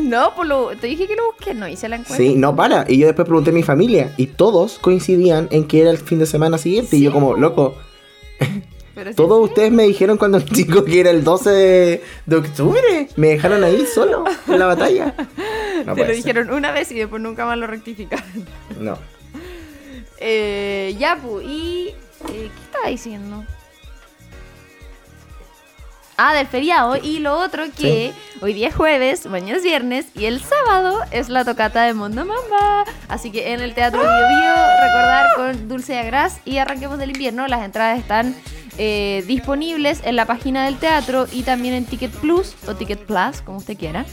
No, 0.01 0.36
pues 0.36 0.50
lo, 0.50 0.75
te 0.75 0.88
dije 0.88 1.08
que 1.08 1.15
lo 1.15 1.27
busqué, 1.27 1.53
no 1.53 1.65
hice 1.65 1.88
la 1.88 1.96
encuesta. 1.96 2.17
Sí, 2.17 2.36
no 2.36 2.53
para. 2.53 2.86
Y 2.89 2.98
yo 2.98 3.08
después 3.08 3.25
pregunté 3.25 3.51
a 3.51 3.53
mi 3.53 3.63
familia 3.63 4.13
y 4.17 4.27
todos 4.27 4.77
coincidían 4.77 5.48
en 5.51 5.65
que 5.69 5.79
era 5.79 5.89
el 5.89 5.98
fin 5.98 6.19
de 6.19 6.25
semana 6.25 6.58
siguiente. 6.58 6.98
Y 6.98 7.01
yo 7.01 7.13
como, 7.13 7.36
loco, 7.38 7.75
Pero 8.93 9.13
todos 9.15 9.38
sí. 9.38 9.50
ustedes 9.51 9.72
me 9.72 9.84
dijeron 9.84 10.17
cuando 10.17 10.38
el 10.38 10.43
chico 10.43 10.84
que 10.84 11.00
era 11.00 11.12
el 11.12 11.24
12 11.24 11.50
de, 11.50 12.03
de 12.25 12.36
octubre. 12.36 13.08
Me 13.15 13.29
dejaron 13.29 13.63
ahí 13.63 13.86
solo 13.86 14.25
en 14.50 14.60
la 14.60 14.65
batalla. 14.65 15.15
No 15.86 15.93
Te 15.95 16.01
lo 16.01 16.07
ser. 16.07 16.15
dijeron 16.15 16.51
una 16.51 16.71
vez 16.71 16.91
y 16.91 16.95
después 16.95 17.21
nunca 17.21 17.45
más 17.45 17.57
lo 17.57 17.67
rectificaron. 17.67 18.48
No. 18.79 18.98
Eh, 20.19 20.95
ya, 21.00 21.15
pu, 21.15 21.39
y. 21.41 21.89
eh, 21.89 21.95
¿Qué 22.27 22.50
estaba 22.65 22.88
diciendo? 22.89 23.45
Ah, 26.17 26.33
del 26.33 26.48
feriado. 26.48 26.98
Y 26.98 27.19
lo 27.19 27.38
otro 27.39 27.63
que 27.77 28.12
hoy 28.41 28.53
día 28.53 28.67
es 28.67 28.75
jueves, 28.75 29.25
mañana 29.27 29.57
es 29.57 29.63
viernes 29.63 30.07
y 30.15 30.25
el 30.25 30.41
sábado 30.43 31.00
es 31.12 31.29
la 31.29 31.45
tocata 31.45 31.83
de 31.83 31.93
Mundo 31.93 32.25
Mamba. 32.25 32.83
Así 33.07 33.31
que 33.31 33.53
en 33.53 33.62
el 33.62 33.74
Teatro 33.74 34.01
Bio 34.01 34.09
Bio, 34.09 34.53
recordar 34.81 35.27
con 35.38 35.69
Dulce 35.69 35.98
Agras 35.98 36.41
y 36.43 36.57
Arranquemos 36.57 36.98
del 37.00 37.12
Invierno. 37.12 37.48
Las 37.48 37.63
entradas 37.63 37.98
están 37.98 38.36
eh, 38.77 39.24
disponibles 39.27 40.01
en 40.03 40.17
la 40.17 40.25
página 40.25 40.65
del 40.65 40.77
teatro 40.77 41.25
y 41.31 41.43
también 41.43 41.74
en 41.74 41.86
Ticket 41.86 42.12
Plus 42.12 42.53
o 42.67 42.75
Ticket 42.75 43.00
Plus, 43.05 43.39
como 43.45 43.59
usted 43.59 43.77
quiera. 43.77 44.05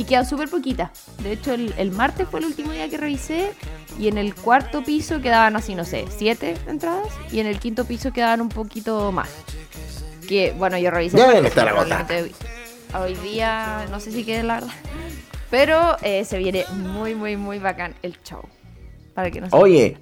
Y 0.00 0.04
quedan 0.04 0.24
súper 0.24 0.48
poquitas. 0.48 0.88
De 1.22 1.32
hecho, 1.32 1.52
el, 1.52 1.74
el 1.76 1.90
martes 1.90 2.26
fue 2.26 2.40
el 2.40 2.46
último 2.46 2.72
día 2.72 2.88
que 2.88 2.96
revisé. 2.96 3.52
Y 3.98 4.08
en 4.08 4.16
el 4.16 4.34
cuarto 4.34 4.82
piso 4.82 5.20
quedaban 5.20 5.56
así, 5.56 5.74
no 5.74 5.84
sé, 5.84 6.06
siete 6.08 6.56
entradas. 6.66 7.08
Y 7.30 7.40
en 7.40 7.46
el 7.46 7.58
quinto 7.58 7.84
piso 7.84 8.10
quedaban 8.10 8.40
un 8.40 8.48
poquito 8.48 9.12
más. 9.12 9.28
Que, 10.26 10.54
bueno, 10.56 10.78
yo 10.78 10.90
revisé. 10.90 11.18
Deben 11.18 11.42
martes, 11.42 11.50
estar 11.50 11.70
obviamente 11.74 12.22
Hoy, 12.22 12.34
hoy 12.94 13.14
día, 13.16 13.84
no 13.90 14.00
sé 14.00 14.10
si 14.10 14.24
quede 14.24 14.42
la 14.42 14.54
verdad. 14.54 14.74
Pero 15.50 15.98
eh, 16.00 16.24
se 16.24 16.38
viene 16.38 16.64
muy, 16.70 17.14
muy, 17.14 17.36
muy 17.36 17.58
bacán 17.58 17.94
el 18.00 18.16
show. 18.22 18.40
Para 19.12 19.30
que 19.30 19.42
no 19.42 19.50
se 19.50 19.56
Oye, 19.56 19.98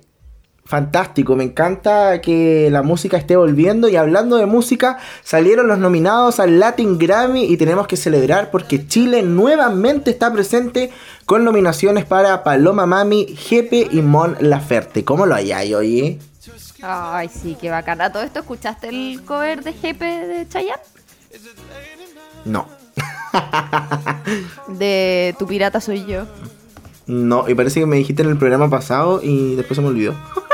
fantástico, 0.69 1.35
me 1.35 1.45
encanta 1.45 2.21
que 2.21 2.69
la 2.71 2.83
música 2.83 3.17
esté 3.17 3.37
volviendo 3.37 3.89
y 3.89 3.97
hablando 3.97 4.37
de 4.37 4.45
música, 4.45 4.99
salieron 5.25 5.67
los 5.67 5.79
nominados 5.79 6.41
al 6.41 6.61
Latin 6.61 6.99
Grammy 6.99 7.45
y 7.45 7.57
tenemos 7.57 7.87
que 7.87 7.97
celebrar 7.97 8.51
porque 8.51 8.87
Chile 8.87 9.23
nuevamente 9.23 10.11
está 10.11 10.31
presente 10.31 10.91
con 11.25 11.43
nominaciones 11.43 12.05
para 12.05 12.45
Paloma 12.45 12.85
Mami, 12.85 13.35
Jepe 13.35 13.89
y 13.91 14.03
Mon 14.03 14.37
Laferte. 14.41 15.07
¿Cómo 15.07 15.25
lo 15.25 15.37
hay 15.37 15.75
oye? 15.75 16.19
Ay, 16.83 17.31
sí, 17.31 17.57
qué 17.59 17.71
bacán. 17.71 18.03
¿A 18.03 18.13
todo 18.13 18.23
esto 18.23 18.41
escuchaste 18.41 18.91
el 18.91 19.23
cover 19.25 19.65
de 19.65 19.73
Jepe 19.73 20.05
de 20.05 20.49
Chayanne? 20.49 20.83
No. 22.45 22.69
De 24.69 25.35
Tu 25.39 25.47
pirata 25.47 25.81
soy 25.81 26.05
yo. 26.05 26.27
No, 27.07 27.49
y 27.49 27.55
parece 27.55 27.81
que 27.81 27.87
me 27.87 27.97
dijiste 27.97 28.23
en 28.23 28.29
el 28.29 28.37
programa 28.37 28.69
pasado 28.69 29.21
y 29.23 29.57
después 29.57 29.77
se 29.77 29.81
me 29.81 29.89
olvidó. 29.89 30.15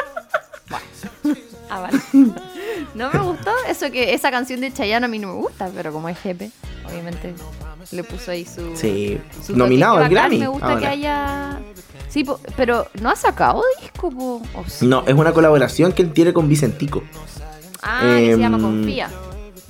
Ah, 1.76 1.80
vale. 1.80 1.98
No 2.94 3.10
me 3.12 3.18
gustó 3.20 3.50
eso 3.68 3.90
que 3.90 4.14
esa 4.14 4.30
canción 4.30 4.60
de 4.60 4.72
Chayanne 4.72 5.06
a 5.06 5.08
mí 5.08 5.18
no 5.18 5.28
me 5.28 5.34
gusta, 5.34 5.70
pero 5.74 5.92
como 5.92 6.08
es 6.08 6.18
Jepe, 6.18 6.50
obviamente 6.88 7.34
le 7.92 8.04
puso 8.04 8.30
ahí 8.30 8.44
su. 8.44 8.76
Sí, 8.76 9.20
su 9.44 9.56
nominado 9.56 9.96
al 9.98 10.08
Grammy. 10.08 10.38
Me 10.38 10.48
gusta 10.48 10.66
ahora. 10.66 10.80
que 10.80 10.86
haya. 10.86 11.58
Sí, 12.08 12.22
po- 12.24 12.38
pero 12.56 12.86
no 13.00 13.10
ha 13.10 13.16
sacado 13.16 13.62
disco, 13.80 14.10
po? 14.10 14.42
¿O 14.54 14.64
sí? 14.68 14.86
No, 14.86 15.02
es 15.06 15.14
una 15.14 15.32
colaboración 15.32 15.92
que 15.92 16.02
él 16.02 16.12
tiene 16.12 16.32
con 16.32 16.48
Vicentico. 16.48 17.02
Ah, 17.82 18.00
que 18.18 18.32
se 18.34 18.38
llama 18.38 18.58
Em, 18.58 18.62
Confía. 18.62 19.10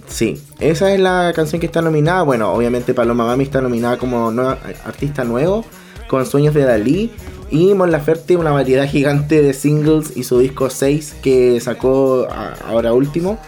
Sí, 0.06 0.42
esa 0.60 0.92
es 0.92 1.00
la 1.00 1.32
canción 1.34 1.60
que 1.60 1.66
está 1.66 1.80
nominada. 1.82 2.22
Bueno, 2.22 2.52
obviamente 2.52 2.92
Paloma 2.94 3.24
Mami 3.26 3.44
está 3.44 3.60
nominada 3.60 3.96
como 3.98 4.30
nueva- 4.30 4.58
artista 4.84 5.24
nuevo 5.24 5.64
con 6.08 6.24
Sueños 6.26 6.52
de 6.54 6.64
Dalí. 6.64 7.10
Y 7.50 7.74
Mon 7.74 7.92
Laferte, 7.92 8.36
una 8.36 8.50
variedad 8.50 8.88
gigante 8.88 9.42
de 9.42 9.52
singles 9.54 10.16
y 10.16 10.24
su 10.24 10.38
disco 10.40 10.70
6 10.70 11.16
que 11.22 11.60
sacó 11.60 12.26
a- 12.30 12.54
ahora 12.68 12.92
último. 12.92 13.38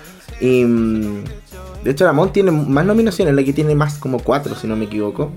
Y 0.40 0.64
mm, 0.64 1.24
de 1.84 1.90
hecho, 1.90 2.04
Ramón 2.04 2.32
tiene 2.32 2.50
más 2.50 2.84
nominaciones, 2.84 3.34
la 3.34 3.42
que 3.42 3.52
tiene 3.52 3.74
más 3.74 3.98
como 3.98 4.18
4, 4.20 4.54
si 4.54 4.66
no 4.66 4.76
me 4.76 4.84
equivoco. 4.84 5.32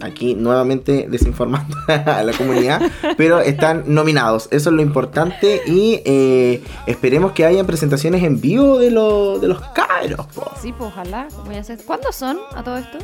Aquí 0.00 0.34
nuevamente 0.34 1.06
desinformando 1.10 1.76
a 1.88 2.22
la 2.22 2.32
comunidad, 2.32 2.82
pero 3.16 3.40
están 3.40 3.84
nominados, 3.86 4.48
eso 4.50 4.70
es 4.70 4.76
lo 4.76 4.82
importante. 4.82 5.62
Y 5.66 6.00
eh, 6.04 6.62
esperemos 6.86 7.32
que 7.32 7.44
hayan 7.46 7.66
presentaciones 7.66 8.22
en 8.22 8.40
vivo 8.40 8.78
de, 8.78 8.90
lo- 8.90 9.38
de 9.38 9.48
los 9.48 9.60
cabros. 9.74 10.26
po. 10.34 10.50
Sí, 10.60 10.72
pues 10.76 10.90
ojalá. 10.92 11.28
Voy 11.46 11.54
a 11.56 11.60
hacer. 11.60 11.78
¿Cuándo 11.84 12.10
son 12.12 12.38
a 12.54 12.62
todo 12.62 12.76
esto? 12.76 12.98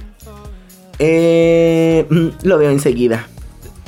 Eh, 0.98 2.06
mm, 2.10 2.28
lo 2.46 2.58
veo 2.58 2.70
enseguida. 2.70 3.26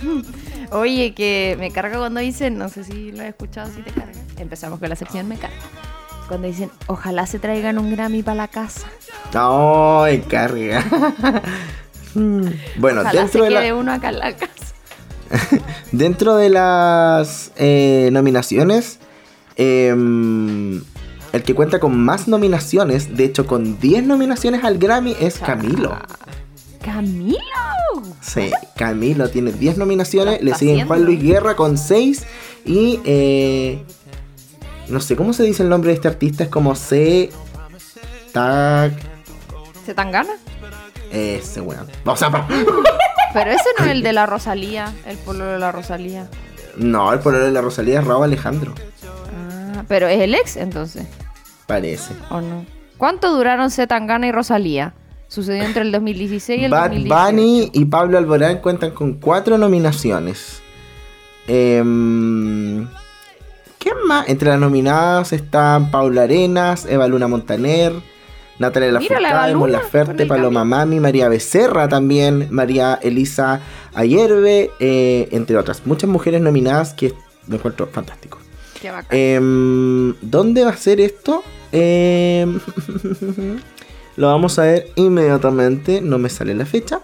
Oye, 0.72 1.12
que 1.14 1.56
me 1.58 1.70
carga 1.70 1.98
cuando 1.98 2.20
dicen, 2.20 2.56
no 2.58 2.68
sé 2.68 2.84
si 2.84 3.12
lo 3.12 3.22
he 3.22 3.28
escuchado, 3.28 3.70
si 3.74 3.82
te 3.82 3.90
carga. 3.90 4.18
Empezamos 4.38 4.78
con 4.78 4.88
la 4.88 4.96
sección 4.96 5.28
me 5.28 5.36
carga. 5.36 5.56
Cuando 6.28 6.46
dicen, 6.48 6.70
ojalá 6.86 7.26
se 7.26 7.38
traigan 7.38 7.78
un 7.78 7.90
Grammy 7.92 8.22
para 8.22 8.36
la 8.36 8.48
casa. 8.48 8.86
No, 9.34 10.04
carga. 10.28 10.84
Mm, 12.14 12.42
bueno, 12.76 13.00
Ojalá 13.00 13.22
dentro 13.22 13.42
se 13.46 13.48
de, 13.48 13.68
la- 13.68 13.74
uno 13.74 13.90
acá 13.90 14.10
en 14.10 14.18
la 14.18 14.36
casa. 14.36 14.74
dentro 15.92 16.36
de 16.36 16.50
las 16.50 17.52
eh, 17.56 18.10
nominaciones, 18.12 18.98
em, 19.56 20.82
el 21.32 21.42
que 21.42 21.54
cuenta 21.54 21.80
con 21.80 21.98
más 21.98 22.28
nominaciones, 22.28 23.16
de 23.16 23.24
hecho 23.24 23.46
con 23.46 23.80
10 23.80 24.04
nominaciones 24.04 24.62
al 24.62 24.76
Grammy, 24.76 25.16
es 25.20 25.38
Camilo. 25.38 25.98
¡Camilo! 26.82 27.38
Sí, 28.20 28.50
Camilo 28.76 29.28
tiene 29.30 29.52
10 29.52 29.78
nominaciones, 29.78 30.42
le 30.42 30.54
siguen 30.54 30.86
Juan 30.86 31.00
haciendo. 31.02 31.04
Luis 31.04 31.22
Guerra 31.22 31.54
con 31.56 31.78
6 31.78 32.24
y 32.64 33.00
eh, 33.04 33.84
no 34.88 35.00
sé 35.00 35.16
cómo 35.16 35.32
se 35.32 35.42
dice 35.44 35.62
el 35.62 35.68
nombre 35.68 35.88
de 35.90 35.94
este 35.94 36.08
artista, 36.08 36.44
es 36.44 36.50
como 36.50 36.74
C 36.74 37.30
Tag 38.32 38.92
¿Se 39.84 39.94
tan 39.94 40.10
gana? 40.10 40.32
ese 41.10 41.60
weón. 41.60 41.86
Vamos 42.04 42.22
a 42.24 42.46
Pero 43.34 43.50
ese 43.50 43.68
no 43.78 43.84
es 43.84 43.90
el 43.90 44.02
de 44.02 44.12
la 44.12 44.24
Rosalía, 44.26 44.92
el 45.06 45.18
polo 45.18 45.44
de 45.44 45.58
la 45.58 45.70
Rosalía. 45.72 46.28
No, 46.76 47.12
el 47.12 47.18
pololo 47.20 47.44
de 47.44 47.50
la 47.50 47.60
Rosalía 47.60 48.00
es 48.00 48.06
Raúl 48.06 48.24
Alejandro, 48.24 48.74
Ah, 49.36 49.84
pero 49.88 50.08
es 50.08 50.20
el 50.20 50.34
ex 50.34 50.56
entonces, 50.56 51.06
parece. 51.66 52.14
¿o 52.30 52.40
no? 52.40 52.64
¿Cuánto 52.96 53.30
duraron 53.34 53.70
Zetangana 53.70 54.26
y 54.28 54.32
Rosalía? 54.32 54.94
Sucedió 55.32 55.62
entre 55.62 55.80
el 55.80 55.92
2016 55.92 56.60
y 56.60 56.64
el 56.66 56.70
Bad 56.70 56.90
2018. 56.90 57.24
Bunny 57.24 57.70
y 57.72 57.86
Pablo 57.86 58.18
Alborán 58.18 58.58
cuentan 58.58 58.90
con 58.90 59.14
4 59.14 59.56
nominaciones. 59.56 60.60
Em, 61.48 62.86
¿Qué 63.78 63.92
más? 64.06 64.28
Entre 64.28 64.50
las 64.50 64.60
nominadas 64.60 65.32
están 65.32 65.90
Paula 65.90 66.24
Arenas, 66.24 66.84
Eva 66.84 67.08
Luna 67.08 67.28
Montaner, 67.28 67.94
Natalia 68.58 68.92
Lafourcade, 68.92 69.54
Mon 69.54 69.72
Laferte, 69.72 70.26
Paloma 70.26 70.60
cambio. 70.60 70.76
Mami, 70.76 71.00
María 71.00 71.30
Becerra 71.30 71.88
también, 71.88 72.48
María 72.50 72.98
Elisa 73.02 73.62
Ayerbe, 73.94 74.70
eh, 74.80 75.30
entre 75.32 75.56
otras. 75.56 75.86
Muchas 75.86 76.10
mujeres 76.10 76.42
nominadas 76.42 76.92
que 76.92 77.14
me 77.46 77.56
encuentro 77.56 77.86
fantástico. 77.86 78.38
Qué 78.82 78.90
bacán. 78.90 79.18
Em, 79.18 80.14
¿Dónde 80.20 80.62
va 80.64 80.72
a 80.72 80.76
ser 80.76 81.00
esto? 81.00 81.42
Em, 81.72 82.60
lo 84.16 84.28
vamos 84.28 84.58
a 84.58 84.62
ver 84.62 84.90
inmediatamente. 84.96 86.00
No 86.00 86.18
me 86.18 86.28
sale 86.28 86.54
la 86.54 86.66
fecha. 86.66 87.00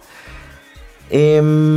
Em, 1.11 1.69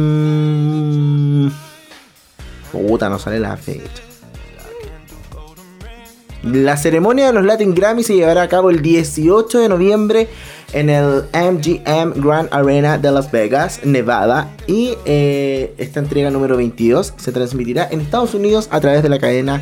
puta, 2.71 3.09
no 3.09 3.19
sale 3.19 3.39
la 3.39 3.57
fecha. 3.57 4.03
La 6.43 6.75
ceremonia 6.75 7.27
de 7.27 7.33
los 7.33 7.45
Latin 7.45 7.75
Grammy 7.75 8.03
se 8.03 8.15
llevará 8.15 8.41
a 8.41 8.49
cabo 8.49 8.71
el 8.71 8.81
18 8.81 9.59
de 9.59 9.69
noviembre 9.69 10.27
en 10.73 10.89
el 10.89 11.25
MGM 11.33 12.13
Grand 12.15 12.49
Arena 12.51 12.97
de 12.97 13.11
Las 13.11 13.31
Vegas, 13.31 13.81
Nevada. 13.83 14.49
Y 14.65 14.95
eh, 15.05 15.75
esta 15.77 15.99
entrega 15.99 16.31
número 16.31 16.57
22 16.57 17.13
se 17.17 17.31
transmitirá 17.31 17.87
en 17.91 18.01
Estados 18.01 18.33
Unidos 18.33 18.69
a 18.71 18.79
través 18.81 19.03
de 19.03 19.09
la 19.09 19.19
cadena 19.19 19.61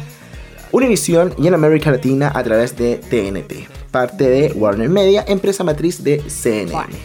Univision 0.71 1.33
y 1.37 1.47
en 1.47 1.53
América 1.53 1.91
Latina 1.91 2.31
a 2.33 2.43
través 2.43 2.77
de 2.77 2.97
TNT, 2.97 3.67
parte 3.91 4.29
de 4.29 4.51
Warner 4.53 4.89
Media, 4.89 5.23
empresa 5.27 5.63
matriz 5.63 6.03
de 6.03 6.21
CNN. 6.29 6.71
Bueno. 6.71 6.89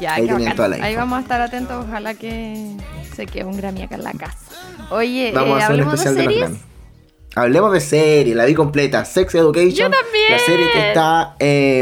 Ya, 0.00 0.14
ahí 0.14 0.26
toda 0.56 0.68
la. 0.68 0.84
Ahí 0.84 0.96
vamos 0.96 1.18
a 1.18 1.22
estar 1.22 1.40
atentos, 1.40 1.84
ojalá 1.86 2.14
que 2.14 2.76
se 3.14 3.26
quede 3.26 3.44
un 3.44 3.56
Grammy 3.56 3.82
acá 3.82 3.94
en 3.94 4.02
la 4.02 4.12
casa. 4.12 4.36
Oye, 4.90 5.30
Vamos 5.32 5.60
eh, 5.60 5.62
a 5.62 5.66
hacer 5.66 5.76
un 5.76 5.88
hablemos 5.88 5.92
de 5.92 6.10
especial 6.10 6.14
de, 6.16 6.24
los 6.24 6.32
series. 6.32 6.50
Grammy. 6.50 6.74
Hablemos 7.36 7.72
de 7.72 7.80
serie, 7.80 8.34
la 8.34 8.44
vi 8.44 8.54
completa, 8.54 9.04
Sex 9.04 9.34
Education. 9.36 9.70
Yo 9.70 9.90
también. 9.90 10.30
La 10.30 10.38
serie 10.40 10.66
que 10.72 10.88
está 10.88 11.36
eh, 11.38 11.80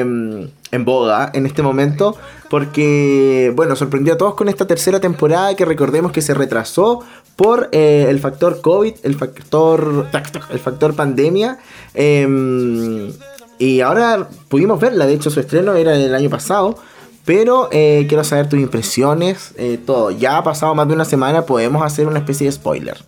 en 0.72 0.84
boga 0.84 1.30
en 1.32 1.46
este 1.46 1.62
momento. 1.62 2.18
Porque, 2.52 3.50
bueno, 3.56 3.76
sorprendió 3.76 4.12
a 4.12 4.18
todos 4.18 4.34
con 4.34 4.46
esta 4.50 4.66
tercera 4.66 5.00
temporada 5.00 5.56
que 5.56 5.64
recordemos 5.64 6.12
que 6.12 6.20
se 6.20 6.34
retrasó 6.34 7.00
por 7.34 7.70
eh, 7.72 8.04
el 8.10 8.20
factor 8.20 8.60
COVID, 8.60 8.92
el 9.04 9.14
factor, 9.14 10.06
el 10.50 10.58
factor 10.58 10.94
pandemia. 10.94 11.58
eh, 11.94 13.10
y 13.58 13.80
ahora 13.80 14.28
pudimos 14.48 14.78
verla, 14.78 15.06
de 15.06 15.14
hecho 15.14 15.30
su 15.30 15.40
estreno 15.40 15.76
era 15.76 15.96
el 15.96 16.14
año 16.14 16.28
pasado. 16.28 16.76
Pero 17.24 17.70
eh, 17.72 18.04
quiero 18.06 18.22
saber 18.22 18.50
tus 18.50 18.60
impresiones, 18.60 19.54
eh, 19.56 19.78
todo. 19.86 20.10
Ya 20.10 20.36
ha 20.36 20.44
pasado 20.44 20.74
más 20.74 20.86
de 20.86 20.92
una 20.92 21.06
semana, 21.06 21.46
podemos 21.46 21.82
hacer 21.82 22.06
una 22.06 22.18
especie 22.18 22.48
de 22.48 22.52
spoiler. 22.52 23.02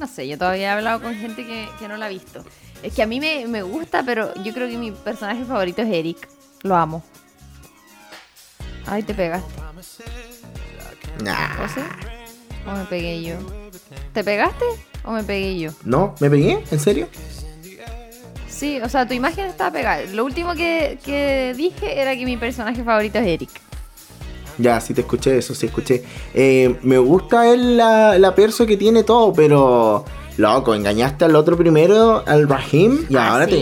No 0.00 0.08
sé, 0.08 0.26
yo 0.26 0.36
todavía 0.36 0.66
he 0.66 0.70
hablado 0.70 1.00
con 1.00 1.14
gente 1.14 1.46
que, 1.46 1.86
no 1.86 1.96
la 1.96 2.06
ha 2.06 2.08
visto. 2.08 2.42
Es 2.82 2.92
que 2.92 3.04
a 3.04 3.06
mí 3.06 3.20
me 3.20 3.62
gusta, 3.62 4.02
pero 4.02 4.34
yo 4.42 4.52
creo 4.52 4.68
que 4.68 4.78
mi 4.78 4.90
personaje 4.90 5.44
favorito 5.44 5.82
es 5.82 5.92
Eric. 5.92 6.28
Lo 6.64 6.74
amo. 6.74 7.04
Ay, 8.90 9.02
te 9.02 9.14
pegaste. 9.14 9.52
Nah. 11.22 11.64
¿O 11.64 11.68
sí? 11.68 11.80
¿O 12.66 12.72
me 12.72 12.84
pegué 12.84 13.22
yo? 13.22 13.36
¿Te 14.12 14.22
pegaste 14.24 14.64
o 15.04 15.12
me 15.12 15.22
pegué 15.22 15.58
yo? 15.58 15.70
¿No? 15.84 16.14
¿Me 16.20 16.30
pegué? 16.30 16.58
¿En 16.70 16.80
serio? 16.80 17.08
Sí, 18.48 18.80
o 18.80 18.88
sea, 18.88 19.06
tu 19.06 19.14
imagen 19.14 19.46
estaba 19.46 19.70
pegada. 19.70 20.02
Lo 20.12 20.24
último 20.24 20.54
que, 20.54 20.98
que 21.04 21.54
dije 21.56 22.00
era 22.00 22.16
que 22.16 22.24
mi 22.24 22.36
personaje 22.36 22.82
favorito 22.82 23.18
es 23.18 23.26
Eric. 23.26 23.50
Ya, 24.58 24.80
sí 24.80 24.92
te 24.94 25.02
escuché 25.02 25.38
eso, 25.38 25.54
sí 25.54 25.66
escuché. 25.66 26.02
Eh, 26.34 26.76
me 26.82 26.98
gusta 26.98 27.48
él 27.52 27.76
la, 27.76 28.18
la 28.18 28.34
perso 28.34 28.66
que 28.66 28.76
tiene 28.76 29.04
todo, 29.04 29.32
pero... 29.32 30.04
Loco, 30.36 30.72
engañaste 30.72 31.24
al 31.24 31.34
otro 31.34 31.56
primero, 31.56 32.22
al 32.24 32.48
Rahim, 32.48 33.04
y 33.08 33.16
Ah, 33.16 33.32
ahora 33.32 33.46
te... 33.48 33.56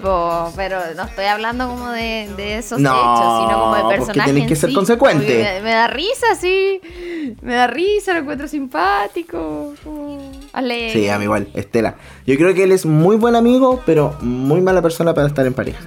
Po, 0.00 0.52
pero 0.56 0.78
no 0.96 1.02
estoy 1.04 1.24
hablando 1.26 1.68
como 1.68 1.90
de, 1.90 2.30
de 2.36 2.58
esos 2.58 2.80
No, 2.80 2.90
hechos, 2.90 3.42
sino 3.48 3.60
como 3.60 3.74
de 3.76 3.82
porque 3.82 3.96
personajes. 3.98 4.32
tenés 4.34 4.48
que 4.48 4.56
ser 4.56 4.70
sí. 4.70 4.74
consecuente. 4.74 5.24
Porque 5.26 5.42
Me, 5.42 5.60
me 5.62 5.70
da 5.70 5.86
risa, 5.88 6.34
sí. 6.38 6.80
Me 7.42 7.54
da 7.54 7.66
risa, 7.66 8.12
lo 8.14 8.20
encuentro 8.20 8.48
simpático. 8.48 9.74
como 9.84 10.30
alegre. 10.52 10.92
Sí, 10.92 11.08
a 11.08 11.18
mí 11.18 11.24
igual, 11.24 11.48
Estela. 11.54 11.96
Yo 12.26 12.36
creo 12.36 12.54
que 12.54 12.64
él 12.64 12.72
es 12.72 12.86
muy 12.86 13.16
buen 13.16 13.36
amigo, 13.36 13.82
pero 13.86 14.16
muy 14.20 14.60
mala 14.60 14.82
persona 14.82 15.14
para 15.14 15.26
estar 15.26 15.46
en 15.46 15.54
pareja. 15.54 15.80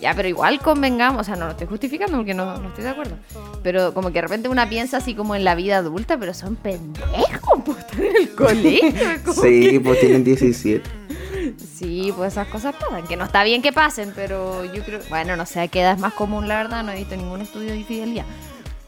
Ya, 0.00 0.12
pero 0.14 0.28
igual 0.28 0.60
convengamos, 0.60 1.22
o 1.22 1.24
sea, 1.24 1.36
no 1.36 1.46
lo 1.46 1.52
estoy 1.52 1.66
justificando 1.66 2.18
porque 2.18 2.34
no, 2.34 2.58
no 2.58 2.68
estoy 2.68 2.84
de 2.84 2.90
acuerdo. 2.90 3.16
Pero 3.62 3.94
como 3.94 4.08
que 4.08 4.14
de 4.14 4.22
repente 4.22 4.48
una 4.48 4.68
piensa 4.68 4.98
así 4.98 5.14
como 5.14 5.34
en 5.34 5.42
la 5.42 5.54
vida 5.54 5.78
adulta, 5.78 6.18
pero 6.18 6.34
son 6.34 6.54
pendejos, 6.56 7.62
pues 7.64 7.78
están 7.78 8.04
en 8.04 8.16
el 8.16 8.28
colegio. 8.34 9.32
Sí, 9.42 9.70
que- 9.70 9.80
pues 9.80 9.98
tienen 10.00 10.22
17. 10.22 10.88
Sí, 11.78 12.12
pues 12.16 12.32
esas 12.32 12.48
cosas 12.48 12.74
pasan, 12.74 13.06
que 13.06 13.16
no 13.16 13.24
está 13.24 13.42
bien 13.44 13.62
que 13.62 13.72
pasen, 13.72 14.12
pero 14.14 14.64
yo 14.72 14.82
creo, 14.84 15.00
bueno, 15.08 15.36
no 15.36 15.46
sé 15.46 15.60
a 15.60 15.68
qué 15.68 15.80
edad 15.82 15.92
es 15.94 15.98
más 16.00 16.12
común, 16.14 16.48
la 16.48 16.56
verdad, 16.56 16.82
no 16.82 16.92
he 16.92 16.96
visto 16.96 17.16
ningún 17.16 17.40
estudio 17.40 17.70
de 17.72 17.78
infidelidad. 17.78 18.24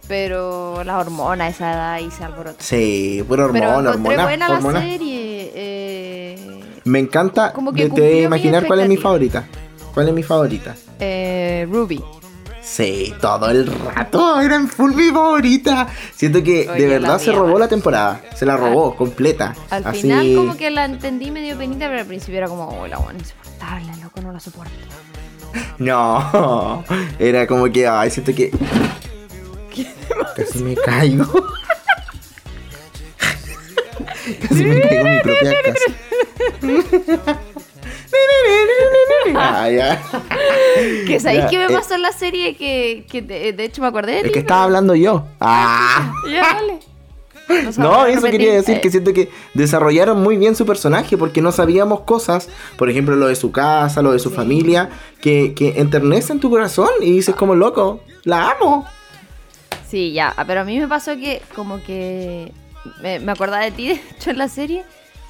Pero 0.06 0.82
las 0.84 0.96
hormonas 1.06 1.54
esa 1.54 1.72
edad 1.72 1.98
y 2.00 2.10
se 2.10 2.24
alborotan. 2.24 2.56
Sí, 2.60 3.22
pura 3.28 3.44
hormona, 3.44 3.90
hormona, 3.90 4.22
buena 4.24 4.50
hormona. 4.50 4.80
la 4.80 4.86
serie. 4.86 5.52
eh, 5.54 6.60
Me 6.84 6.98
encanta. 6.98 7.52
Como 7.52 7.72
que 7.74 7.88
de- 7.88 8.22
imaginar 8.22 8.66
cuál 8.66 8.80
es 8.80 8.88
mi 8.88 8.96
favorita. 8.96 9.46
¿Cuál 9.92 10.08
es 10.08 10.14
mi 10.14 10.22
favorita? 10.22 10.74
eh, 11.00 11.66
Ruby. 11.70 12.02
Sí, 12.70 13.14
todo 13.20 13.48
el 13.50 13.66
rato 13.66 14.40
era 14.40 14.56
en 14.56 14.68
full 14.68 14.92
mi 14.94 15.08
favorita. 15.10 15.88
Siento 16.14 16.42
que 16.42 16.68
Oye, 16.68 16.82
de 16.82 16.86
verdad 16.88 17.18
se 17.18 17.32
robó 17.32 17.58
la 17.58 17.66
temporada. 17.66 18.20
Se 18.36 18.44
la 18.44 18.56
robó 18.56 18.94
completa. 18.94 19.54
Al 19.70 19.86
Así- 19.86 20.02
final 20.02 20.34
como 20.36 20.56
que 20.56 20.70
la 20.70 20.84
entendí 20.84 21.30
medio 21.30 21.56
penita, 21.56 21.86
pero 21.88 22.00
al 22.00 22.06
principio 22.06 22.38
era 22.38 22.46
como, 22.48 22.68
oh, 22.68 22.86
la 22.86 22.98
buena 22.98 23.18
insoportable, 23.18 23.90
loco, 24.02 24.20
no 24.20 24.32
la 24.32 24.40
soporto. 24.40 24.72
No, 25.78 26.84
era 27.18 27.46
como 27.46 27.72
que, 27.72 27.86
ay, 27.88 28.10
siento 28.10 28.34
que. 28.34 28.50
Casi 30.36 30.58
me 30.62 30.74
caigo. 30.76 31.24
Casi 34.42 34.62
me 34.64 34.80
caigo 34.82 35.06
en 35.06 35.14
mi 35.14 35.20
propia 35.20 35.54
casa. 35.62 37.38
Ah, 39.34 39.68
ya. 39.70 40.00
Que 41.06 41.18
sabéis 41.20 41.44
Ya, 41.44 41.48
qué 41.50 41.58
me 41.58 41.64
eh. 41.66 41.68
pasó 41.76 41.94
en 41.94 42.02
la 42.02 42.12
serie 42.12 42.54
que, 42.56 43.04
que 43.10 43.22
de, 43.22 43.52
de 43.52 43.64
hecho 43.64 43.80
me 43.82 43.88
acordé 43.88 44.12
de 44.12 44.18
El 44.20 44.26
ti. 44.28 44.32
que 44.32 44.38
estaba 44.40 44.64
hablando 44.64 44.94
yo. 44.94 45.24
Ah. 45.40 46.12
Ya, 46.30 46.42
dale. 46.54 46.78
O 47.68 47.72
sea, 47.72 47.82
No, 47.84 48.04
eso 48.06 48.16
repetir, 48.16 48.30
quería 48.40 48.52
decir 48.54 48.80
que 48.80 48.90
siento 48.90 49.12
que 49.14 49.30
desarrollaron 49.54 50.22
muy 50.22 50.36
bien 50.36 50.54
su 50.54 50.66
personaje 50.66 51.16
porque 51.16 51.40
no 51.40 51.50
sabíamos 51.52 52.00
cosas, 52.00 52.48
por 52.76 52.90
ejemplo, 52.90 53.16
lo 53.16 53.26
de 53.26 53.36
su 53.36 53.52
casa, 53.52 54.02
lo 54.02 54.12
de 54.12 54.18
su 54.18 54.30
familia, 54.30 54.90
que, 55.20 55.54
que 55.54 55.80
enternecen 55.80 56.40
tu 56.40 56.50
corazón 56.50 56.90
y 57.00 57.12
dices 57.12 57.34
como 57.34 57.54
loco, 57.54 58.00
la 58.24 58.50
amo. 58.50 58.86
Sí, 59.88 60.12
ya, 60.12 60.34
ah, 60.36 60.44
pero 60.46 60.60
a 60.60 60.64
mí 60.64 60.78
me 60.78 60.86
pasó 60.88 61.16
que 61.16 61.40
como 61.54 61.82
que 61.82 62.52
me, 63.02 63.18
me 63.20 63.32
acordaba 63.32 63.64
de 63.64 63.70
ti, 63.70 63.88
de 63.88 63.94
hecho, 63.94 64.30
en 64.30 64.36
la 64.38 64.48
serie, 64.48 64.84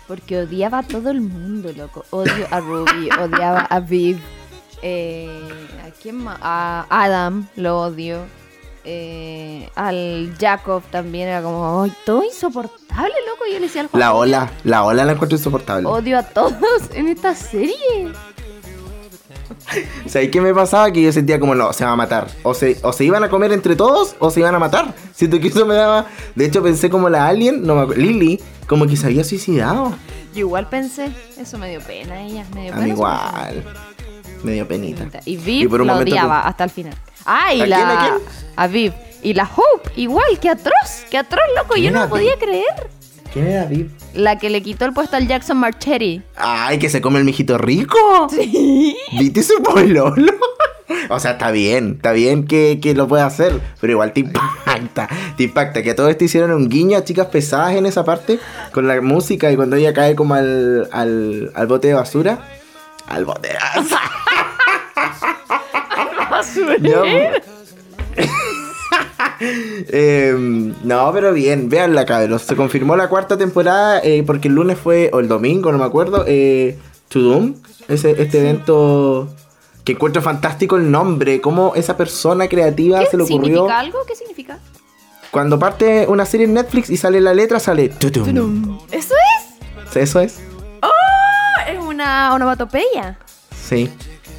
porque 0.08 0.38
odiaba 0.38 0.78
a 0.78 0.82
todo 0.82 1.10
el 1.10 1.20
mundo, 1.20 1.70
loco. 1.76 2.04
Odio 2.10 2.46
a 2.50 2.58
Ruby, 2.58 3.08
odiaba 3.20 3.60
a 3.60 3.78
Viv, 3.78 4.18
eh, 4.82 5.30
¿a 5.86 5.90
quién 6.00 6.16
más? 6.16 6.38
A 6.42 6.86
Adam, 6.90 7.46
lo 7.56 7.80
odio. 7.80 8.20
eh, 8.90 9.68
al 9.74 10.34
Jacob 10.40 10.82
también 10.90 11.28
era 11.28 11.42
como, 11.42 11.82
"Ay, 11.82 11.92
todo 12.06 12.24
insoportable, 12.24 13.12
loco. 13.28 13.44
Y 13.46 13.52
yo 13.52 13.58
le 13.60 13.66
decía 13.66 13.82
al 13.82 13.88
Juan, 13.88 14.00
La 14.00 14.14
ola, 14.14 14.50
la 14.64 14.82
ola 14.84 15.04
la 15.04 15.12
encuentro 15.12 15.36
insoportable. 15.36 15.86
Odio 15.86 16.16
a 16.18 16.22
todos 16.22 16.54
en 16.94 17.08
esta 17.08 17.34
serie. 17.34 17.74
¿Sabes 20.06 20.30
qué 20.30 20.40
me 20.40 20.54
pasaba? 20.54 20.90
Que 20.90 21.02
yo 21.02 21.12
sentía 21.12 21.38
como, 21.38 21.54
no, 21.54 21.72
se 21.74 21.84
va 21.84 21.92
a 21.92 21.96
matar. 21.96 22.28
O 22.44 22.54
se, 22.54 22.78
o 22.82 22.92
se 22.94 23.04
iban 23.04 23.22
a 23.24 23.28
comer 23.28 23.52
entre 23.52 23.76
todos 23.76 24.16
o 24.20 24.30
se 24.30 24.40
iban 24.40 24.54
a 24.54 24.58
matar. 24.58 24.94
Siento 25.14 25.38
que 25.38 25.48
eso 25.48 25.66
me 25.66 25.74
daba... 25.74 26.06
De 26.34 26.46
hecho, 26.46 26.62
pensé 26.62 26.88
como 26.88 27.10
la 27.10 27.26
alien, 27.26 27.64
no 27.66 27.74
me 27.74 27.82
acuerdo, 27.82 28.00
Lily, 28.02 28.40
como 28.66 28.86
que 28.86 28.96
se 28.96 29.06
había 29.06 29.24
suicidado. 29.24 29.92
Yo 30.32 30.40
igual 30.40 30.68
pensé, 30.68 31.10
eso 31.36 31.58
me 31.58 31.68
dio 31.68 31.80
pena 31.80 32.14
a 32.14 32.22
ella, 32.22 32.46
me 32.54 32.62
dio 32.64 32.72
pena. 32.72 32.88
igual. 32.88 33.64
Me 34.42 34.52
dio 34.52 34.66
penita. 34.68 35.06
Y 35.24 35.36
Viv 35.36 35.68
por 35.70 35.80
un 35.80 35.86
la 35.88 35.94
momento 35.94 36.12
odiaba 36.14 36.42
tú- 36.42 36.48
hasta 36.48 36.64
el 36.64 36.70
final. 36.70 36.94
Ah, 37.26 37.52
y 37.54 37.60
¿A 37.62 37.66
la. 37.66 37.76
quién, 37.76 37.88
a 37.90 38.00
quién? 38.00 38.14
a 38.56 38.66
Viv. 38.66 38.92
Y 39.22 39.34
la 39.34 39.44
Hope, 39.44 39.90
igual, 39.96 40.38
que 40.40 40.48
atroz, 40.48 41.04
que 41.10 41.18
atroz, 41.18 41.42
loco. 41.56 41.74
¿Quién 41.74 41.86
Yo 41.92 41.98
no 41.98 42.04
lo 42.04 42.10
podía 42.10 42.36
Viv? 42.36 42.44
creer. 42.44 42.90
¿Quién 43.32 43.46
era 43.48 43.64
Viv? 43.66 43.90
La 44.14 44.38
que 44.38 44.48
le 44.48 44.62
quitó 44.62 44.84
el 44.86 44.92
puesto 44.92 45.16
al 45.16 45.26
Jackson 45.26 45.58
Marchetti. 45.58 46.22
Ay, 46.36 46.78
que 46.78 46.88
se 46.88 47.00
come 47.00 47.18
el 47.18 47.24
mijito 47.24 47.58
rico. 47.58 48.28
Sí. 48.30 48.96
¿Viste 49.18 49.42
su 49.42 49.62
pololo? 49.62 50.14
O 51.10 51.20
sea, 51.20 51.32
está 51.32 51.50
bien, 51.50 51.94
está 51.96 52.12
bien 52.12 52.46
que, 52.46 52.80
que 52.82 52.94
lo 52.94 53.06
pueda 53.08 53.26
hacer, 53.26 53.60
pero 53.78 53.92
igual 53.92 54.12
te 54.14 54.20
impacta, 54.20 55.06
te 55.36 55.42
impacta. 55.44 55.82
Que 55.82 55.90
a 55.90 55.94
todo 55.96 56.08
esto 56.08 56.24
hicieron 56.24 56.50
un 56.52 56.68
guiño 56.70 56.96
a 56.96 57.04
chicas 57.04 57.26
pesadas 57.26 57.74
en 57.76 57.84
esa 57.84 58.04
parte, 58.04 58.38
con 58.72 58.86
la 58.88 58.98
música 59.02 59.50
y 59.52 59.56
cuando 59.56 59.76
ella 59.76 59.92
cae 59.92 60.14
como 60.14 60.34
al, 60.34 60.88
al, 60.92 61.50
al 61.54 61.66
bote 61.66 61.88
de 61.88 61.94
basura. 61.94 62.38
Al 63.06 63.26
bote 63.26 63.48
de 63.48 63.54
basura. 63.54 64.00
Em, 69.90 70.74
no, 70.84 71.12
pero 71.12 71.32
bien, 71.32 71.68
veanla, 71.68 72.04
cabros. 72.04 72.42
Se 72.42 72.56
confirmó 72.56 72.96
la 72.96 73.08
cuarta 73.08 73.36
temporada 73.36 74.00
eh, 74.02 74.22
porque 74.26 74.48
el 74.48 74.54
lunes 74.54 74.78
fue, 74.78 75.10
o 75.12 75.20
el 75.20 75.28
domingo, 75.28 75.70
no 75.72 75.78
me 75.78 75.84
acuerdo, 75.84 76.24
eh, 76.26 76.76
To 77.08 77.20
Doom, 77.20 77.54
ese, 77.88 78.20
este 78.20 78.40
evento 78.40 79.28
que 79.84 79.92
encuentro 79.92 80.20
fantástico 80.22 80.76
el 80.76 80.90
nombre, 80.90 81.40
cómo 81.40 81.72
esa 81.74 81.96
persona 81.96 82.48
creativa 82.48 83.00
¿Qué 83.00 83.06
se 83.06 83.16
le 83.16 83.22
ocurrió. 83.22 83.44
significa 83.44 83.78
algo? 83.78 83.98
¿Qué 84.06 84.14
significa? 84.14 84.58
Cuando 85.30 85.58
parte 85.58 86.06
una 86.08 86.26
serie 86.26 86.46
en 86.46 86.54
Netflix 86.54 86.90
y 86.90 86.96
sale 86.96 87.20
la 87.20 87.32
letra, 87.32 87.60
sale 87.60 87.88
To 87.90 88.10
Doom. 88.10 88.78
¿Eso 88.90 89.14
es? 89.14 89.96
Eso 89.96 90.20
es, 90.20 90.40
Es 91.66 91.78
una 91.78 92.34
onomatopeya. 92.34 93.18
sí. 93.52 93.90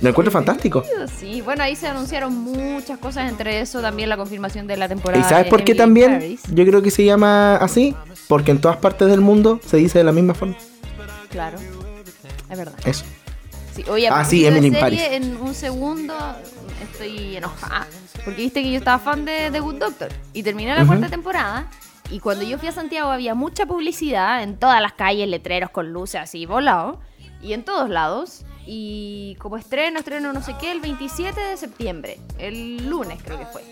Lo 0.01 0.09
encuentro 0.09 0.31
fantástico. 0.31 0.83
Sí, 1.19 1.41
bueno, 1.41 1.63
ahí 1.63 1.75
se 1.75 1.87
anunciaron 1.87 2.33
muchas 2.37 2.97
cosas, 2.99 3.29
entre 3.29 3.59
eso 3.59 3.81
también 3.81 4.07
la 4.09 4.15
confirmación 4.17 4.65
de 4.67 4.77
la 4.77 4.87
temporada. 4.87 5.25
¿Y 5.25 5.29
sabes 5.29 5.47
por 5.47 5.63
qué 5.63 5.75
también? 5.75 6.13
Paris. 6.13 6.41
Yo 6.53 6.65
creo 6.65 6.81
que 6.81 6.91
se 6.91 7.03
llama 7.03 7.55
así. 7.57 7.95
Porque 8.27 8.51
en 8.51 8.61
todas 8.61 8.77
partes 8.77 9.07
del 9.09 9.21
mundo 9.21 9.59
se 9.65 9.77
dice 9.77 9.97
de 9.97 10.03
la 10.03 10.11
misma 10.11 10.33
forma. 10.35 10.55
Claro, 11.29 11.57
es 12.49 12.57
verdad. 12.57 12.75
Eso. 12.85 13.03
Sí, 13.75 13.83
oye, 13.89 14.07
Ah, 14.09 14.23
sí, 14.23 14.45
Emily 14.45 14.67
serie, 14.69 14.79
Paris. 14.79 15.01
En 15.11 15.37
un 15.37 15.53
segundo 15.55 16.13
estoy 16.81 17.37
enojada. 17.37 17.87
Porque 18.23 18.41
viste 18.41 18.61
que 18.61 18.71
yo 18.71 18.77
estaba 18.77 18.99
fan 18.99 19.25
de 19.25 19.49
The 19.51 19.59
Good 19.59 19.75
Doctor. 19.75 20.09
Y 20.33 20.43
terminé 20.43 20.73
la 20.75 20.81
Ujú. 20.81 20.87
cuarta 20.87 21.09
temporada. 21.09 21.67
Y 22.11 22.19
cuando 22.19 22.43
yo 22.43 22.57
fui 22.59 22.67
a 22.67 22.71
Santiago 22.71 23.09
había 23.11 23.35
mucha 23.35 23.65
publicidad 23.65 24.43
en 24.43 24.57
todas 24.57 24.81
las 24.81 24.93
calles, 24.93 25.27
letreros 25.27 25.69
con 25.71 25.91
luces 25.91 26.21
así 26.21 26.45
volados. 26.45 26.97
Y 27.41 27.53
en 27.53 27.63
todos 27.63 27.89
lados. 27.89 28.43
Y 28.71 29.35
como 29.39 29.57
estreno, 29.57 29.97
estreno 29.97 30.31
no 30.31 30.43
sé 30.43 30.55
qué, 30.61 30.71
el 30.71 30.79
27 30.79 31.41
de 31.41 31.57
septiembre. 31.57 32.19
El 32.37 32.87
lunes 32.87 33.17
creo 33.23 33.39
que 33.39 33.47
fue. 33.47 33.63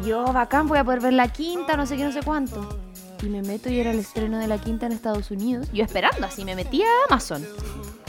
Y 0.00 0.06
yo, 0.06 0.22
bacán, 0.32 0.68
voy 0.68 0.78
a 0.78 0.84
poder 0.84 1.00
ver 1.00 1.12
la 1.12 1.26
quinta, 1.26 1.76
no 1.76 1.86
sé 1.86 1.96
qué, 1.96 2.04
no 2.04 2.12
sé 2.12 2.22
cuánto. 2.22 2.78
Y 3.20 3.26
me 3.26 3.42
meto 3.42 3.68
y 3.68 3.80
era 3.80 3.90
el 3.90 3.98
estreno 3.98 4.38
de 4.38 4.46
la 4.46 4.58
quinta 4.58 4.86
en 4.86 4.92
Estados 4.92 5.32
Unidos. 5.32 5.66
Yo 5.72 5.82
esperando 5.82 6.24
así, 6.24 6.44
me 6.44 6.54
metí 6.54 6.84
a 6.84 6.86
Amazon. 7.08 7.44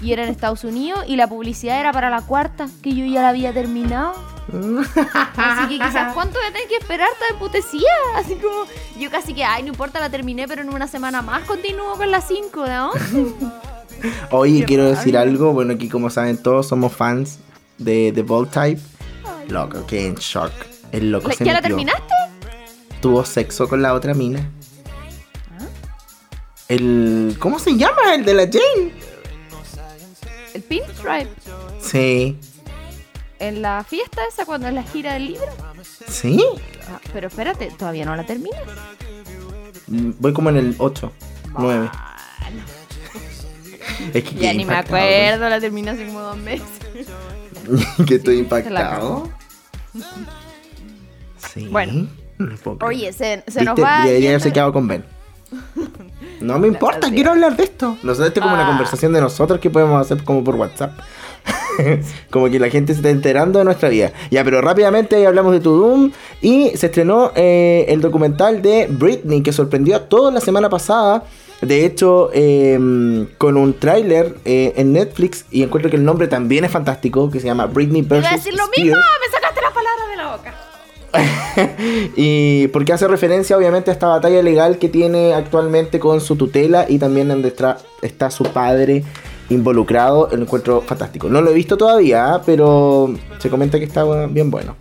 Y 0.03 0.13
era 0.13 0.21
en 0.23 0.29
Estados 0.29 0.63
Unidos 0.63 1.03
y 1.07 1.15
la 1.15 1.25
publicidad 1.25 1.79
era 1.79 1.91
para 1.91 2.11
la 2.11 2.21
cuarta, 2.21 2.69
que 2.83 2.93
yo 2.93 3.05
ya 3.05 3.23
la 3.23 3.29
había 3.29 3.51
terminado. 3.51 4.13
Así 5.35 5.67
que 5.67 5.83
quizás 5.83 6.13
cuánto 6.13 6.37
voy 6.37 6.47
a 6.47 6.53
tener 6.53 6.67
que 6.67 6.75
esperar 6.75 7.09
esta 7.11 7.29
emputecía. 7.29 7.89
Así 8.17 8.35
como, 8.35 8.65
yo 8.99 9.09
casi 9.09 9.33
que, 9.33 9.43
ay, 9.43 9.63
no 9.63 9.69
importa, 9.69 9.99
la 9.99 10.11
terminé, 10.11 10.47
pero 10.47 10.61
en 10.61 10.71
una 10.71 10.87
semana 10.87 11.23
más 11.23 11.41
continúo 11.45 11.95
con 11.95 12.11
las 12.11 12.27
5 12.27 12.63
de 12.65 12.79
11. 12.79 13.35
Oye, 14.31 14.65
quiero 14.65 14.85
decir 14.85 15.17
algo. 15.17 15.53
Bueno, 15.53 15.73
aquí 15.73 15.89
como 15.89 16.09
saben 16.09 16.37
todos 16.37 16.67
somos 16.67 16.93
fans 16.93 17.39
de 17.77 18.11
The 18.13 18.21
Bold 18.23 18.49
Type. 18.51 18.81
Loco, 19.49 19.85
que 19.85 20.07
en 20.07 20.15
shock. 20.15 20.51
El 20.91 21.11
loco 21.11 21.31
se 21.31 21.43
¿Ya 21.45 21.53
la 21.53 21.61
metió. 21.61 21.75
terminaste? 21.75 22.13
Tuvo 23.01 23.25
sexo 23.25 23.67
con 23.67 23.81
la 23.81 23.93
otra 23.93 24.13
mina. 24.13 24.49
¿Ah? 25.59 25.65
El... 26.67 27.35
¿Cómo 27.39 27.59
se 27.59 27.75
llama? 27.75 28.15
El 28.15 28.25
de 28.25 28.33
la 28.33 28.43
Jane. 28.43 28.91
El 30.53 30.61
Pinstripe. 30.61 31.29
Sí. 31.81 32.37
En 33.39 33.61
la 33.61 33.83
fiesta 33.83 34.21
esa, 34.31 34.45
cuando 34.45 34.67
es 34.67 34.73
la 34.73 34.83
gira 34.83 35.13
del 35.13 35.27
libro. 35.27 35.47
¿Sí? 36.07 36.43
Ah, 36.89 36.99
pero 37.11 37.27
espérate, 37.27 37.71
todavía 37.77 38.05
no 38.05 38.15
la 38.15 38.25
terminas. 38.25 38.61
Voy 39.87 40.31
como 40.31 40.49
en 40.49 40.57
el 40.57 40.75
8, 40.77 41.11
9. 41.57 41.89
Es 44.13 44.23
que 44.23 44.35
Ya 44.35 44.53
ni 44.53 44.65
me 44.65 44.75
acuerdo, 44.75 45.49
la 45.49 45.59
terminé 45.59 45.91
hace 45.91 46.05
como 46.07 46.21
dos 46.21 46.37
meses. 46.37 46.67
que 48.07 48.15
estoy 48.15 48.35
Sí, 48.35 48.41
impactado. 48.41 49.29
Sí. 51.53 51.67
Bueno. 51.71 52.07
Oye, 52.81 53.13
se, 53.13 53.43
se 53.47 53.63
nos 53.63 53.79
va. 53.79 53.99
Debería 54.05 54.19
yendo- 54.19 54.29
haberse 54.29 54.51
quedado 54.53 54.73
con 54.73 54.87
Ben. 54.87 55.03
No 56.41 56.59
me 56.59 56.67
importa, 56.67 56.97
verdad. 56.97 57.13
quiero 57.13 57.31
hablar 57.31 57.55
de 57.55 57.63
esto. 57.63 57.97
Nosotros 58.03 58.27
esto 58.27 58.39
es 58.41 58.43
como 58.43 58.55
una 58.55 58.65
Ah. 58.65 58.69
conversación 58.69 59.13
de 59.13 59.21
nosotros 59.21 59.59
que 59.61 59.69
podemos 59.69 60.01
hacer 60.01 60.25
como 60.25 60.43
por 60.43 60.55
WhatsApp. 60.55 60.91
como 62.29 62.49
que 62.49 62.59
la 62.59 62.69
gente 62.69 62.91
se 62.93 62.99
está 62.99 63.09
enterando 63.11 63.59
de 63.59 63.65
nuestra 63.65 63.87
vida. 63.87 64.11
Ya, 64.29 64.43
pero 64.43 64.59
rápidamente 64.59 65.15
ahí 65.15 65.23
hablamos 65.25 65.53
de 65.53 65.61
To 65.61 65.71
Doom. 65.71 66.11
Y 66.41 66.71
se 66.75 66.87
estrenó 66.87 67.31
eh, 67.35 67.85
el 67.87 68.01
documental 68.01 68.61
de 68.61 68.87
Britney 68.89 69.41
que 69.41 69.53
sorprendió 69.53 69.95
a 69.95 69.99
todos 70.09 70.33
la 70.33 70.41
semana 70.41 70.69
pasada. 70.69 71.23
De 71.65 71.85
hecho, 71.85 72.29
eh, 72.33 73.27
con 73.37 73.57
un 73.57 73.73
tráiler 73.79 74.35
eh, 74.45 74.73
en 74.75 74.93
Netflix. 74.93 75.45
Y 75.51 75.63
encuentro 75.63 75.89
que 75.89 75.97
el 75.97 76.05
nombre 76.05 76.27
también 76.27 76.65
es 76.65 76.71
fantástico. 76.71 77.29
Que 77.29 77.39
se 77.39 77.47
llama 77.47 77.65
Britney 77.65 78.01
vs. 78.01 78.19
Iba 78.19 78.29
a 78.29 78.33
decir 78.33 78.53
lo 78.53 78.67
mismo, 78.77 78.97
me 78.97 79.31
sacaste 79.31 79.61
las 79.61 79.73
palabras 79.73 80.09
de 80.09 80.15
la 80.15 80.35
boca. 80.35 80.53
y 82.15 82.67
porque 82.69 82.93
hace 82.93 83.07
referencia 83.07 83.55
obviamente 83.55 83.91
a 83.91 83.93
esta 83.93 84.07
batalla 84.07 84.41
legal 84.41 84.79
que 84.79 84.89
tiene 84.89 85.33
actualmente 85.33 85.99
con 85.99 86.21
su 86.21 86.35
tutela 86.35 86.87
y 86.89 86.97
también 86.97 87.27
donde 87.27 87.49
está, 87.49 87.77
está 88.01 88.31
su 88.31 88.45
padre 88.45 89.03
involucrado, 89.49 90.29
el 90.31 90.41
encuentro 90.41 90.81
fantástico. 90.81 91.29
No 91.29 91.41
lo 91.41 91.51
he 91.51 91.53
visto 91.53 91.77
todavía, 91.77 92.41
pero 92.45 93.13
se 93.37 93.49
comenta 93.49 93.77
que 93.77 93.85
está 93.85 94.03
bien 94.27 94.49
bueno. 94.49 94.75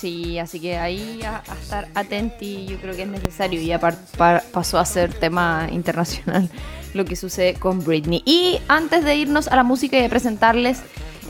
Sí, 0.00 0.38
así 0.38 0.60
que 0.60 0.78
ahí 0.78 1.20
a, 1.24 1.42
a 1.46 1.54
estar 1.54 1.88
atenti, 1.94 2.66
yo 2.66 2.78
creo 2.78 2.96
que 2.96 3.02
es 3.02 3.08
necesario. 3.08 3.60
Ya 3.60 3.78
par- 3.78 3.98
par- 4.16 4.42
pasó 4.52 4.78
a 4.78 4.84
ser 4.84 5.12
tema 5.12 5.68
internacional 5.70 6.48
lo 6.94 7.04
que 7.04 7.16
sucede 7.16 7.54
con 7.54 7.84
Britney. 7.84 8.22
Y 8.24 8.58
antes 8.68 9.04
de 9.04 9.14
irnos 9.16 9.46
a 9.48 9.56
la 9.56 9.62
música 9.62 9.96
y 9.98 10.02
de 10.02 10.08
presentarles 10.08 10.80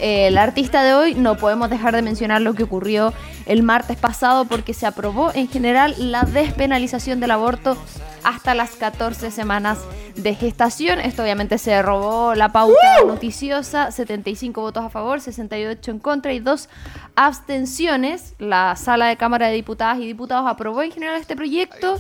eh, 0.00 0.28
el 0.28 0.38
artista 0.38 0.82
de 0.82 0.94
hoy, 0.94 1.14
no 1.14 1.36
podemos 1.36 1.70
dejar 1.70 1.94
de 1.94 2.02
mencionar 2.02 2.40
lo 2.40 2.54
que 2.54 2.62
ocurrió 2.62 3.12
el 3.46 3.62
martes 3.62 3.96
pasado 3.96 4.44
porque 4.44 4.74
se 4.74 4.86
aprobó 4.86 5.30
en 5.34 5.48
general 5.48 5.94
la 5.98 6.22
despenalización 6.22 7.20
del 7.20 7.32
aborto 7.32 7.76
hasta 8.24 8.54
las 8.54 8.70
14 8.76 9.30
semanas 9.30 9.78
de 10.16 10.34
gestación. 10.34 11.00
Esto 11.00 11.22
obviamente 11.22 11.58
se 11.58 11.82
robó 11.82 12.34
la 12.34 12.50
pauta 12.50 13.04
noticiosa, 13.06 13.90
75 13.90 14.60
votos 14.60 14.84
a 14.84 14.90
favor, 14.90 15.20
68 15.20 15.90
en 15.90 15.98
contra 15.98 16.32
y 16.32 16.40
dos 16.40 16.68
abstenciones. 17.14 18.34
La 18.38 18.76
sala 18.76 19.06
de 19.06 19.16
Cámara 19.16 19.48
de 19.48 19.54
Diputadas 19.54 19.98
y 19.98 20.06
Diputados 20.06 20.48
aprobó 20.48 20.82
en 20.82 20.92
general 20.92 21.20
este 21.20 21.36
proyecto. 21.36 21.96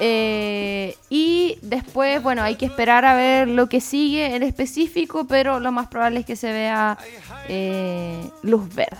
Eh, 0.00 0.96
y 1.10 1.58
después, 1.62 2.22
bueno, 2.22 2.42
hay 2.42 2.56
que 2.56 2.66
esperar 2.66 3.04
a 3.04 3.14
ver 3.14 3.48
lo 3.48 3.68
que 3.68 3.80
sigue 3.80 4.36
en 4.36 4.42
específico, 4.42 5.26
pero 5.26 5.60
lo 5.60 5.72
más 5.72 5.88
probable 5.88 6.20
es 6.20 6.26
que 6.26 6.36
se 6.36 6.52
vea 6.52 6.98
eh, 7.48 8.18
luz 8.42 8.74
verde. 8.74 8.96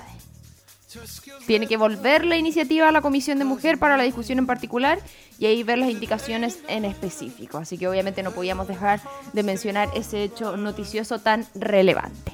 Tiene 1.46 1.66
que 1.66 1.76
volver 1.76 2.24
la 2.24 2.36
iniciativa 2.36 2.88
a 2.88 2.92
la 2.92 3.00
Comisión 3.00 3.38
de 3.38 3.44
Mujer 3.44 3.78
para 3.78 3.96
la 3.96 4.02
discusión 4.02 4.38
en 4.38 4.46
particular 4.46 4.98
y 5.38 5.46
ahí 5.46 5.62
ver 5.62 5.78
las 5.78 5.90
indicaciones 5.90 6.58
en 6.68 6.84
específico. 6.84 7.58
Así 7.58 7.78
que 7.78 7.88
obviamente 7.88 8.22
no 8.22 8.32
podíamos 8.32 8.68
dejar 8.68 9.00
de 9.32 9.42
mencionar 9.42 9.88
ese 9.94 10.24
hecho 10.24 10.56
noticioso 10.56 11.20
tan 11.20 11.46
relevante. 11.54 12.32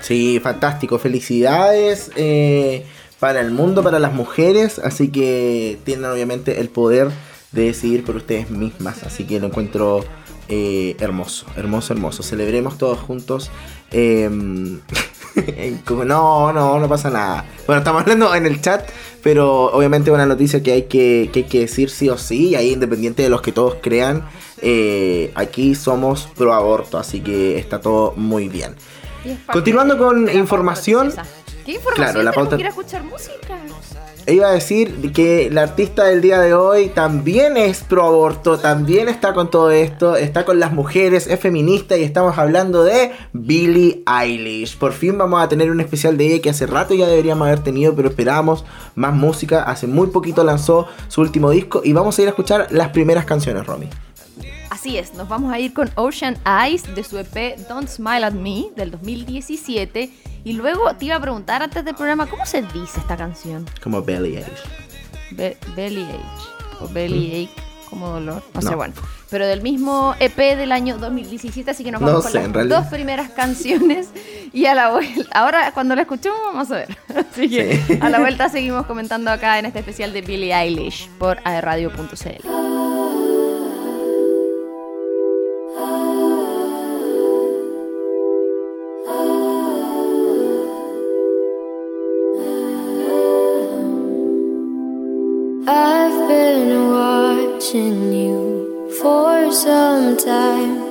Sí, 0.00 0.40
fantástico. 0.40 0.98
Felicidades 0.98 2.10
eh, 2.16 2.86
para 3.20 3.40
el 3.40 3.50
mundo, 3.52 3.82
para 3.84 3.98
las 3.98 4.12
mujeres. 4.12 4.80
Así 4.80 5.08
que 5.08 5.78
tienen 5.84 6.06
obviamente 6.06 6.60
el 6.60 6.68
poder 6.70 7.10
de 7.52 7.66
decidir 7.66 8.04
por 8.04 8.16
ustedes 8.16 8.50
mismas. 8.50 9.04
Así 9.04 9.24
que 9.24 9.38
lo 9.38 9.46
encuentro 9.46 10.04
eh, 10.48 10.96
hermoso, 10.98 11.46
hermoso, 11.56 11.92
hermoso. 11.92 12.22
Celebremos 12.22 12.78
todos 12.78 12.98
juntos. 12.98 13.50
em, 13.92 14.80
no, 16.06 16.52
no, 16.52 16.80
no 16.80 16.88
pasa 16.88 17.10
nada. 17.10 17.44
Bueno, 17.66 17.80
estamos 17.80 18.02
hablando 18.02 18.34
en 18.34 18.46
el 18.46 18.60
chat, 18.60 18.88
pero 19.22 19.66
obviamente 19.66 20.10
una 20.10 20.26
noticia 20.26 20.62
que 20.62 20.72
hay 20.72 20.82
que, 20.82 21.30
que, 21.32 21.40
hay 21.40 21.44
que 21.46 21.60
decir 21.60 21.90
sí 21.90 22.08
o 22.08 22.18
sí. 22.18 22.48
Y 22.48 22.54
ahí, 22.56 22.72
independiente 22.72 23.22
de 23.22 23.28
los 23.28 23.42
que 23.42 23.52
todos 23.52 23.76
crean, 23.80 24.24
eh, 24.62 25.30
aquí 25.34 25.74
somos 25.74 26.26
pro 26.36 26.54
aborto. 26.54 26.98
Así 26.98 27.20
que 27.20 27.58
está 27.58 27.80
todo 27.80 28.14
muy 28.16 28.48
bien. 28.48 28.74
Continuando 29.52 29.98
con 29.98 30.34
información. 30.34 31.12
¿Qué 31.64 31.72
información? 31.72 31.94
Claro, 32.06 32.22
la 32.22 32.32
pauta- 32.32 32.56
que 32.56 32.66
escuchar 32.66 33.02
música. 33.04 33.58
Iba 34.26 34.48
a 34.48 34.52
decir 34.52 35.12
que 35.12 35.48
la 35.50 35.62
artista 35.62 36.04
del 36.04 36.20
día 36.20 36.40
de 36.40 36.52
hoy 36.54 36.88
también 36.90 37.56
es 37.56 37.82
pro 37.82 38.04
aborto, 38.04 38.58
también 38.58 39.08
está 39.08 39.32
con 39.32 39.50
todo 39.50 39.70
esto, 39.70 40.14
está 40.14 40.44
con 40.44 40.60
las 40.60 40.72
mujeres, 40.72 41.26
es 41.26 41.40
feminista 41.40 41.96
y 41.96 42.04
estamos 42.04 42.36
hablando 42.38 42.84
de 42.84 43.12
Billie 43.32 44.02
Eilish. 44.06 44.76
Por 44.76 44.92
fin 44.92 45.16
vamos 45.18 45.42
a 45.42 45.48
tener 45.48 45.70
un 45.70 45.80
especial 45.80 46.16
de 46.18 46.26
ella 46.26 46.42
que 46.42 46.50
hace 46.50 46.66
rato 46.66 46.94
ya 46.94 47.08
deberíamos 47.08 47.46
haber 47.48 47.60
tenido, 47.60 47.94
pero 47.96 48.08
esperamos 48.10 48.64
más 48.94 49.14
música. 49.14 49.62
Hace 49.62 49.86
muy 49.86 50.08
poquito 50.08 50.44
lanzó 50.44 50.86
su 51.08 51.22
último 51.22 51.50
disco 51.50 51.80
y 51.82 51.92
vamos 51.94 52.18
a 52.18 52.22
ir 52.22 52.28
a 52.28 52.30
escuchar 52.30 52.66
las 52.70 52.90
primeras 52.90 53.24
canciones, 53.24 53.66
Romy. 53.66 53.88
Así 54.80 54.96
es, 54.96 55.12
nos 55.12 55.28
vamos 55.28 55.52
a 55.52 55.58
ir 55.58 55.74
con 55.74 55.90
Ocean 55.94 56.38
Eyes 56.46 56.94
de 56.94 57.04
su 57.04 57.18
EP 57.18 57.58
Don't 57.68 57.86
Smile 57.86 58.24
at 58.24 58.32
Me 58.32 58.64
del 58.76 58.90
2017. 58.92 60.10
Y 60.42 60.54
luego 60.54 60.94
te 60.96 61.04
iba 61.04 61.16
a 61.16 61.20
preguntar 61.20 61.62
antes 61.62 61.84
del 61.84 61.94
programa, 61.94 62.24
¿cómo 62.26 62.46
se 62.46 62.62
dice 62.62 62.98
esta 62.98 63.14
canción? 63.14 63.66
Como 63.82 64.00
Billie 64.00 64.38
Eilish. 64.38 65.32
Be- 65.32 65.58
belly 65.76 66.04
Ache 66.04 66.80
o 66.80 66.88
Belly 66.88 67.44
Ache 67.44 67.62
como 67.90 68.08
dolor, 68.08 68.42
no, 68.54 68.62
sé, 68.62 68.70
No. 68.70 68.76
bueno. 68.78 68.94
Pero 69.28 69.46
del 69.46 69.60
mismo 69.60 70.14
EP 70.18 70.56
del 70.56 70.72
año 70.72 70.96
2017, 70.96 71.72
así 71.72 71.84
que 71.84 71.90
nos 71.92 72.00
No 72.00 72.06
vamos 72.06 72.24
sé, 72.24 72.30
con 72.32 72.40
en 72.40 72.46
las 72.46 72.54
realidad. 72.54 72.78
dos 72.80 72.86
primeras 72.88 73.30
canciones 73.32 74.08
y 74.54 74.64
a 74.64 74.74
la 74.74 74.90
vuelta, 74.92 75.28
ahora 75.38 75.72
cuando 75.72 75.94
la 75.94 76.02
escuchemos 76.02 76.38
vamos 76.42 76.70
a 76.70 76.76
ver. 76.76 76.96
Así 77.30 77.50
que 77.50 77.76
Sí. 77.86 77.98
a 78.00 78.08
la 78.08 78.18
vuelta 78.20 78.48
seguimos 78.48 78.86
comentando 78.86 79.30
acá 79.30 79.58
en 79.58 79.66
este 79.66 79.80
especial 79.80 80.14
de 80.14 80.22
Billie 80.22 80.54
Eilish 80.54 81.06
por 81.18 81.38
aerradio.cl. 81.44 82.48
I've 95.72 96.26
been 96.26 96.90
watching 96.90 98.12
you 98.12 98.90
for 99.00 99.52
some 99.52 100.16
time. 100.16 100.82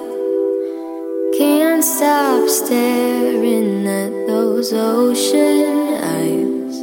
Can't 1.37 1.83
stop 1.83 2.47
staring 2.47 3.85
at 3.85 4.11
those 4.25 4.71
ocean 4.71 5.95
eyes. 6.01 6.75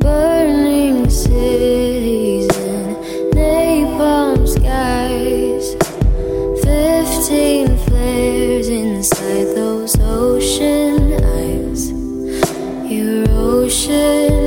Burning 0.00 1.10
cities 1.10 2.48
and 2.56 2.96
napalm 3.34 4.48
skies. 4.48 5.76
Fifteen 6.64 7.76
flares 7.76 8.68
inside 8.70 9.54
those 9.54 10.00
ocean 10.00 11.12
eyes. 11.36 11.92
Your 12.90 13.28
ocean 13.32 14.39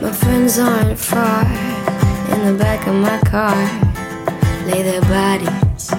My 0.00 0.12
friends 0.12 0.58
aren't 0.60 0.98
far 0.98 1.44
in 2.32 2.44
the 2.46 2.54
back 2.56 2.86
of 2.86 2.94
my 2.94 3.18
car, 3.26 3.56
lay 4.66 4.82
their 4.82 5.00
bodies. 5.02 5.90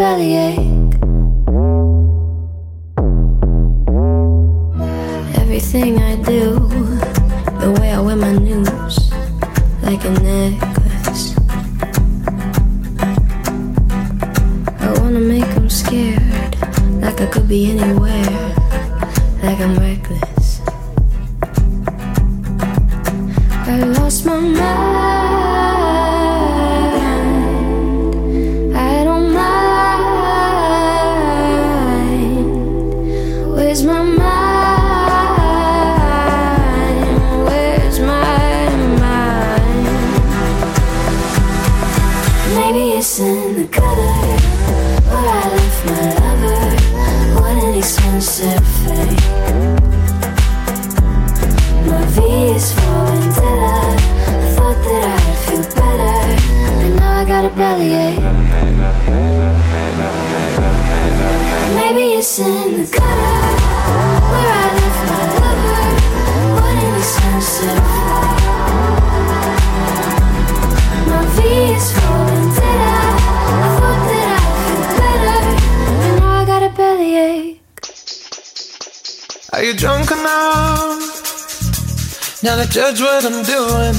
Bellyache. 0.04 0.60
Everything 5.42 5.94
I 6.12 6.16
do, 6.32 6.44
the 7.64 7.72
way 7.80 7.90
I 7.98 8.00
wear 8.06 8.18
my 8.18 8.34
news, 8.34 8.96
like 9.82 10.04
a 10.04 10.14
necklace. 10.28 11.24
I 14.86 14.90
wanna 15.00 15.24
make 15.34 15.50
'em 15.56 15.70
scared, 15.70 16.54
like 17.04 17.22
I 17.22 17.28
could 17.34 17.48
be 17.48 17.62
anywhere, 17.74 18.40
like 19.46 19.60
I'm 19.66 19.76
reckless. 19.88 20.48
I 23.72 23.76
lost 23.98 24.26
my 24.26 24.40
mind. 24.60 25.23
Now 82.44 82.62
to 82.62 82.70
judge 82.70 83.00
what 83.00 83.24
I'm 83.26 83.42
doing? 83.44 83.96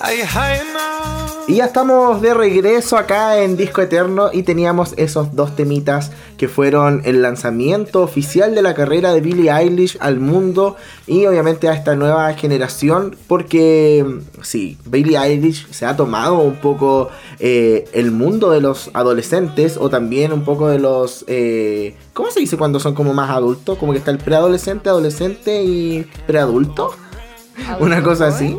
Are 0.00 0.12
you 0.12 0.24
high 0.26 0.60
enough? 0.60 1.03
Y 1.46 1.56
ya 1.56 1.66
estamos 1.66 2.22
de 2.22 2.32
regreso 2.32 2.96
acá 2.96 3.42
en 3.42 3.58
Disco 3.58 3.82
Eterno 3.82 4.30
y 4.32 4.44
teníamos 4.44 4.94
esos 4.96 5.36
dos 5.36 5.54
temitas 5.54 6.10
que 6.38 6.48
fueron 6.48 7.02
el 7.04 7.20
lanzamiento 7.20 8.02
oficial 8.02 8.54
de 8.54 8.62
la 8.62 8.72
carrera 8.72 9.12
de 9.12 9.20
Billie 9.20 9.52
Eilish 9.52 9.98
al 10.00 10.20
mundo 10.20 10.76
y 11.06 11.26
obviamente 11.26 11.68
a 11.68 11.74
esta 11.74 11.96
nueva 11.96 12.32
generación 12.32 13.14
porque 13.28 14.06
sí, 14.40 14.78
Billie 14.86 15.18
Eilish 15.18 15.70
se 15.70 15.84
ha 15.84 15.96
tomado 15.96 16.38
un 16.38 16.56
poco 16.56 17.10
eh, 17.38 17.84
el 17.92 18.10
mundo 18.10 18.50
de 18.50 18.62
los 18.62 18.90
adolescentes 18.94 19.76
o 19.76 19.90
también 19.90 20.32
un 20.32 20.44
poco 20.44 20.68
de 20.68 20.78
los... 20.78 21.26
eh, 21.28 21.94
¿Cómo 22.14 22.30
se 22.30 22.40
dice 22.40 22.56
cuando 22.56 22.80
son 22.80 22.94
como 22.94 23.12
más 23.12 23.28
adultos? 23.28 23.76
Como 23.76 23.92
que 23.92 23.98
está 23.98 24.10
el 24.10 24.18
preadolescente, 24.18 24.88
adolescente 24.88 25.62
y 25.62 26.06
preadulto. 26.26 26.94
Una 27.80 28.02
cosa 28.02 28.28
así. 28.28 28.56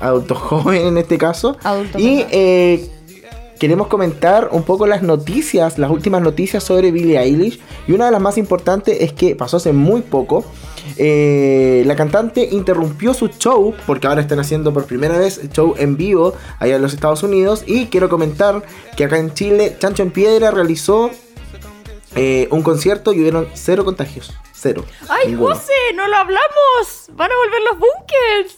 Adulto 0.00 0.34
joven 0.34 0.86
en 0.86 0.98
este 0.98 1.18
caso. 1.18 1.56
Adulto 1.62 1.98
y 1.98 2.18
joven. 2.22 2.28
eh, 2.30 2.90
queremos 3.58 3.88
comentar 3.88 4.48
un 4.52 4.62
poco 4.62 4.86
las 4.86 5.02
noticias, 5.02 5.78
las 5.78 5.90
últimas 5.90 6.22
noticias 6.22 6.62
sobre 6.62 6.90
Billie 6.92 7.18
Eilish. 7.18 7.60
Y 7.86 7.92
una 7.92 8.06
de 8.06 8.12
las 8.12 8.20
más 8.20 8.38
importantes 8.38 8.98
es 9.00 9.12
que 9.12 9.34
pasó 9.34 9.56
hace 9.56 9.72
muy 9.72 10.02
poco. 10.02 10.44
eh, 10.96 11.82
la 11.86 11.96
cantante 11.96 12.48
interrumpió 12.50 13.12
su 13.14 13.28
show, 13.28 13.74
porque 13.86 14.06
ahora 14.06 14.20
están 14.20 14.38
haciendo 14.40 14.72
por 14.72 14.86
primera 14.86 15.18
vez 15.18 15.40
show 15.52 15.74
en 15.76 15.96
vivo 15.96 16.34
allá 16.60 16.76
en 16.76 16.82
los 16.82 16.94
Estados 16.94 17.22
Unidos. 17.22 17.64
Y 17.66 17.86
quiero 17.86 18.08
comentar 18.08 18.62
que 18.96 19.04
acá 19.04 19.18
en 19.18 19.34
Chile, 19.34 19.76
Chancho 19.78 20.02
en 20.02 20.10
Piedra 20.12 20.50
realizó 20.50 21.10
eh, 22.14 22.48
un 22.50 22.62
concierto 22.62 23.12
y 23.12 23.20
hubieron 23.20 23.48
cero 23.54 23.84
contagios. 23.84 24.32
Cero. 24.52 24.84
¡Ay. 25.08 25.36
José! 25.36 25.72
¡No 25.94 26.08
lo 26.08 26.16
hablamos! 26.16 27.10
¡Van 27.12 27.30
a 27.30 27.34
volver 27.36 27.60
los 27.70 27.78
bunkers! 27.78 28.57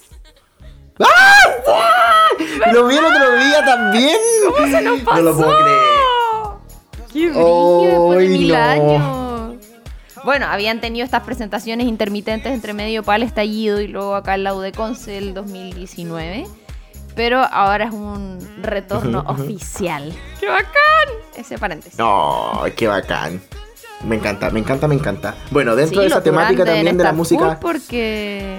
Lo 2.73 2.87
vi 2.87 2.97
el 2.97 3.05
otro 3.05 3.37
día 3.37 3.65
también. 3.65 4.17
¿Cómo 4.57 4.67
se 4.67 4.83
nos 4.83 5.01
pasó? 5.01 5.17
No 5.17 5.23
lo 5.31 5.37
puedo 5.37 5.57
creer. 5.59 5.81
¡Qué 7.13 7.29
brillo 7.29 7.83
después 7.83 8.19
de 8.19 8.25
Ay, 8.25 8.29
mil 8.39 8.49
no. 8.49 8.57
años! 8.57 9.57
Bueno, 10.23 10.47
habían 10.49 10.81
tenido 10.81 11.05
estas 11.05 11.23
presentaciones 11.23 11.87
intermitentes 11.87 12.53
entre 12.53 12.73
medio 12.75 13.03
para 13.03 13.17
el 13.17 13.23
estallido 13.23 13.81
y 13.81 13.89
luego 13.89 14.15
acá 14.15 14.35
en 14.35 14.45
la 14.45 14.55
UDECONCE 14.55 15.17
el 15.19 15.35
2019. 15.35 16.47
Pero 17.17 17.41
ahora 17.41 17.87
es 17.87 17.93
un 17.93 18.39
retorno 18.63 19.25
oficial. 19.27 20.13
¡Qué 20.39 20.47
bacán! 20.47 20.69
Ese 21.37 21.59
paréntesis. 21.59 21.99
No, 21.99 22.63
qué 22.77 22.87
bacán. 22.87 23.43
Me 24.05 24.17
encanta, 24.17 24.51
me 24.51 24.61
encanta, 24.61 24.87
me 24.89 24.95
encanta. 24.95 25.35
Bueno, 25.51 25.75
dentro 25.75 25.97
Sí, 25.97 26.03
de 26.03 26.07
esa 26.09 26.23
temática 26.23 26.65
también 26.65 26.97
de 26.97 27.05
la 27.05 27.13
música. 27.13 27.59
porque... 27.61 28.59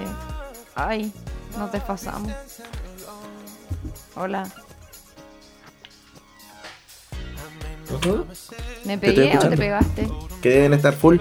Ay, 0.76 1.12
nos 1.58 1.72
desfasamos. 1.72 2.32
Hola. 4.16 4.48
Ujú. 7.94 8.26
¿Me 8.86 8.98
Te 8.98 9.10
estoy 9.10 9.16
pegué 9.16 9.22
o 9.24 9.26
te 9.26 9.32
escuchando. 9.34 9.58
pegaste? 9.58 10.08
Que 10.42 10.50
deben 10.50 10.74
estar 10.74 10.94
full. 10.94 11.18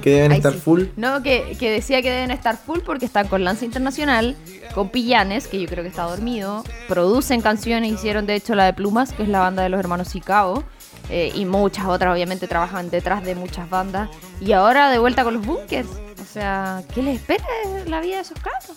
Que 0.00 0.10
deben 0.10 0.32
Ay, 0.32 0.38
estar 0.38 0.52
sí. 0.52 0.58
full. 0.60 0.84
No, 0.96 1.22
que, 1.22 1.56
que 1.58 1.70
decía 1.70 2.00
que 2.00 2.10
deben 2.10 2.30
estar 2.30 2.56
full 2.56 2.80
porque 2.80 3.04
están 3.04 3.28
con 3.28 3.44
Lanza 3.44 3.64
Internacional, 3.64 4.36
con 4.74 4.88
Pillanes, 4.88 5.48
que 5.48 5.60
yo 5.60 5.68
creo 5.68 5.82
que 5.82 5.88
está 5.90 6.04
dormido, 6.04 6.64
producen 6.88 7.40
canciones, 7.42 7.92
hicieron 7.92 8.24
de 8.26 8.34
hecho 8.36 8.54
la 8.54 8.64
de 8.64 8.72
Plumas, 8.72 9.12
que 9.12 9.24
es 9.24 9.28
la 9.28 9.40
banda 9.40 9.62
de 9.62 9.68
los 9.68 9.78
hermanos 9.80 10.08
Sicao, 10.08 10.64
eh, 11.10 11.30
y 11.34 11.44
muchas 11.44 11.86
otras 11.86 12.14
obviamente 12.14 12.48
trabajan 12.48 12.88
detrás 12.88 13.22
de 13.24 13.34
muchas 13.34 13.68
bandas, 13.68 14.08
y 14.40 14.52
ahora 14.52 14.90
de 14.90 14.98
vuelta 14.98 15.24
con 15.24 15.34
los 15.34 15.44
bunkers. 15.44 15.88
O 16.20 16.24
sea, 16.32 16.82
¿qué 16.94 17.02
les 17.02 17.16
espera 17.16 17.44
la 17.86 18.00
vida 18.00 18.16
de 18.16 18.22
esos 18.22 18.38
casos? 18.38 18.76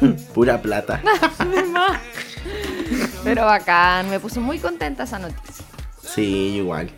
Pura 0.34 0.60
plata. 0.60 1.02
Pero 3.24 3.46
bacán, 3.46 4.10
me 4.10 4.20
puso 4.20 4.40
muy 4.40 4.58
contenta 4.58 5.04
esa 5.04 5.18
noticia. 5.18 5.64
Sí, 6.02 6.56
igual. 6.56 6.90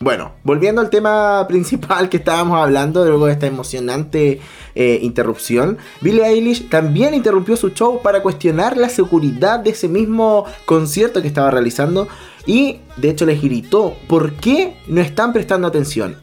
Bueno, 0.00 0.32
volviendo 0.42 0.80
al 0.80 0.90
tema 0.90 1.46
principal 1.46 2.08
que 2.08 2.16
estábamos 2.16 2.58
hablando, 2.58 3.04
luego 3.04 3.26
de 3.26 3.32
esta 3.34 3.46
emocionante 3.46 4.40
eh, 4.74 4.98
interrupción, 5.00 5.78
Billie 6.00 6.26
Eilish 6.26 6.68
también 6.68 7.14
interrumpió 7.14 7.56
su 7.56 7.70
show 7.70 8.02
para 8.02 8.20
cuestionar 8.20 8.76
la 8.76 8.88
seguridad 8.88 9.60
de 9.60 9.70
ese 9.70 9.86
mismo 9.86 10.44
concierto 10.64 11.22
que 11.22 11.28
estaba 11.28 11.52
realizando 11.52 12.08
y 12.46 12.80
de 12.96 13.10
hecho 13.10 13.26
les 13.26 13.40
gritó, 13.40 13.94
¿por 14.08 14.32
qué 14.32 14.76
no 14.88 15.00
están 15.00 15.32
prestando 15.32 15.68
atención? 15.68 16.16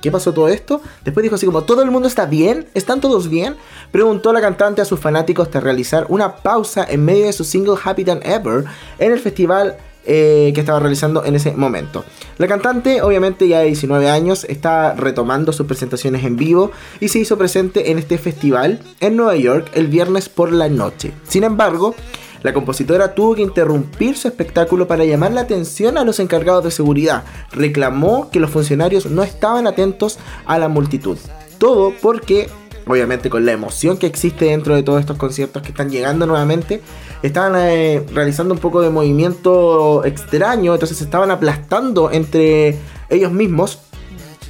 ¿Qué 0.00 0.10
pasó 0.10 0.32
todo 0.32 0.48
esto? 0.48 0.80
Después 1.04 1.22
dijo 1.22 1.34
así 1.34 1.46
como, 1.46 1.64
¿todo 1.64 1.82
el 1.82 1.90
mundo 1.90 2.08
está 2.08 2.26
bien? 2.26 2.66
¿Están 2.74 3.00
todos 3.00 3.28
bien? 3.28 3.56
Preguntó 3.90 4.32
la 4.32 4.40
cantante 4.40 4.82
a 4.82 4.84
sus 4.84 5.00
fanáticos 5.00 5.50
tras 5.50 5.64
realizar 5.64 6.06
una 6.08 6.36
pausa 6.36 6.86
en 6.88 7.04
medio 7.04 7.26
de 7.26 7.32
su 7.32 7.44
single 7.44 7.76
Happy 7.82 8.04
Than 8.04 8.20
Ever 8.24 8.64
en 8.98 9.12
el 9.12 9.20
festival 9.20 9.76
eh, 10.08 10.52
que 10.54 10.60
estaba 10.60 10.78
realizando 10.78 11.24
en 11.24 11.34
ese 11.34 11.50
momento. 11.56 12.04
La 12.38 12.46
cantante, 12.46 13.02
obviamente 13.02 13.48
ya 13.48 13.58
de 13.58 13.66
19 13.66 14.08
años, 14.08 14.44
está 14.44 14.94
retomando 14.94 15.52
sus 15.52 15.66
presentaciones 15.66 16.24
en 16.24 16.36
vivo 16.36 16.70
y 17.00 17.08
se 17.08 17.18
hizo 17.18 17.36
presente 17.36 17.90
en 17.90 17.98
este 17.98 18.16
festival 18.16 18.80
en 19.00 19.16
Nueva 19.16 19.34
York 19.34 19.68
el 19.74 19.88
viernes 19.88 20.28
por 20.28 20.52
la 20.52 20.68
noche. 20.68 21.12
Sin 21.26 21.42
embargo, 21.42 21.96
la 22.42 22.52
compositora 22.52 23.14
tuvo 23.14 23.34
que 23.34 23.42
interrumpir 23.42 24.16
su 24.16 24.28
espectáculo 24.28 24.86
para 24.86 25.04
llamar 25.04 25.32
la 25.32 25.42
atención 25.42 25.98
a 25.98 26.04
los 26.04 26.20
encargados 26.20 26.64
de 26.64 26.70
seguridad. 26.70 27.24
Reclamó 27.52 28.30
que 28.30 28.40
los 28.40 28.50
funcionarios 28.50 29.06
no 29.06 29.22
estaban 29.22 29.66
atentos 29.66 30.18
a 30.46 30.58
la 30.58 30.68
multitud. 30.68 31.18
Todo 31.58 31.92
porque, 32.00 32.48
obviamente 32.86 33.30
con 33.30 33.46
la 33.46 33.52
emoción 33.52 33.96
que 33.96 34.06
existe 34.06 34.46
dentro 34.46 34.74
de 34.74 34.82
todos 34.82 35.00
estos 35.00 35.16
conciertos 35.16 35.62
que 35.62 35.70
están 35.70 35.90
llegando 35.90 36.26
nuevamente, 36.26 36.82
estaban 37.22 37.54
eh, 37.56 38.04
realizando 38.12 38.54
un 38.54 38.60
poco 38.60 38.82
de 38.82 38.90
movimiento 38.90 40.04
extraño, 40.04 40.74
entonces 40.74 40.98
se 40.98 41.04
estaban 41.04 41.30
aplastando 41.30 42.10
entre 42.10 42.76
ellos 43.08 43.32
mismos. 43.32 43.80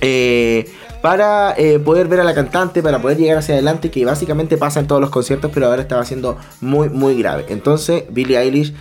eh, 0.00 0.70
para 1.00 1.54
eh, 1.56 1.78
poder 1.78 2.08
ver 2.08 2.20
a 2.20 2.24
la 2.24 2.34
cantante, 2.34 2.82
para 2.82 3.00
poder 3.00 3.18
llegar 3.18 3.38
hacia 3.38 3.54
adelante, 3.54 3.90
que 3.90 4.04
básicamente 4.04 4.56
pasa 4.56 4.80
en 4.80 4.86
todos 4.86 5.00
los 5.00 5.10
conciertos, 5.10 5.50
pero 5.52 5.66
ahora 5.66 5.82
estaba 5.82 6.04
siendo 6.04 6.36
muy, 6.60 6.88
muy 6.88 7.18
grave. 7.18 7.46
Entonces, 7.48 8.04
Billie 8.10 8.38
Eilish 8.38 8.74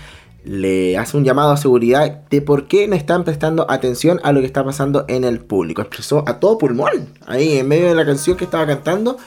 le 0.43 0.97
hace 0.97 1.17
un 1.17 1.23
llamado 1.23 1.51
a 1.51 1.57
seguridad 1.57 2.21
de 2.29 2.41
por 2.41 2.67
qué 2.67 2.87
no 2.87 2.95
están 2.95 3.23
prestando 3.23 3.69
atención 3.69 4.19
a 4.23 4.31
lo 4.31 4.41
que 4.41 4.45
está 4.45 4.63
pasando 4.63 5.05
en 5.07 5.23
el 5.23 5.39
público. 5.39 5.81
Expresó 5.81 6.23
a 6.27 6.39
todo 6.39 6.57
pulmón, 6.57 7.09
ahí 7.25 7.57
en 7.57 7.67
medio 7.67 7.87
de 7.87 7.95
la 7.95 8.05
canción 8.05 8.37
que 8.37 8.45
estaba 8.45 8.65
cantando. 8.67 9.17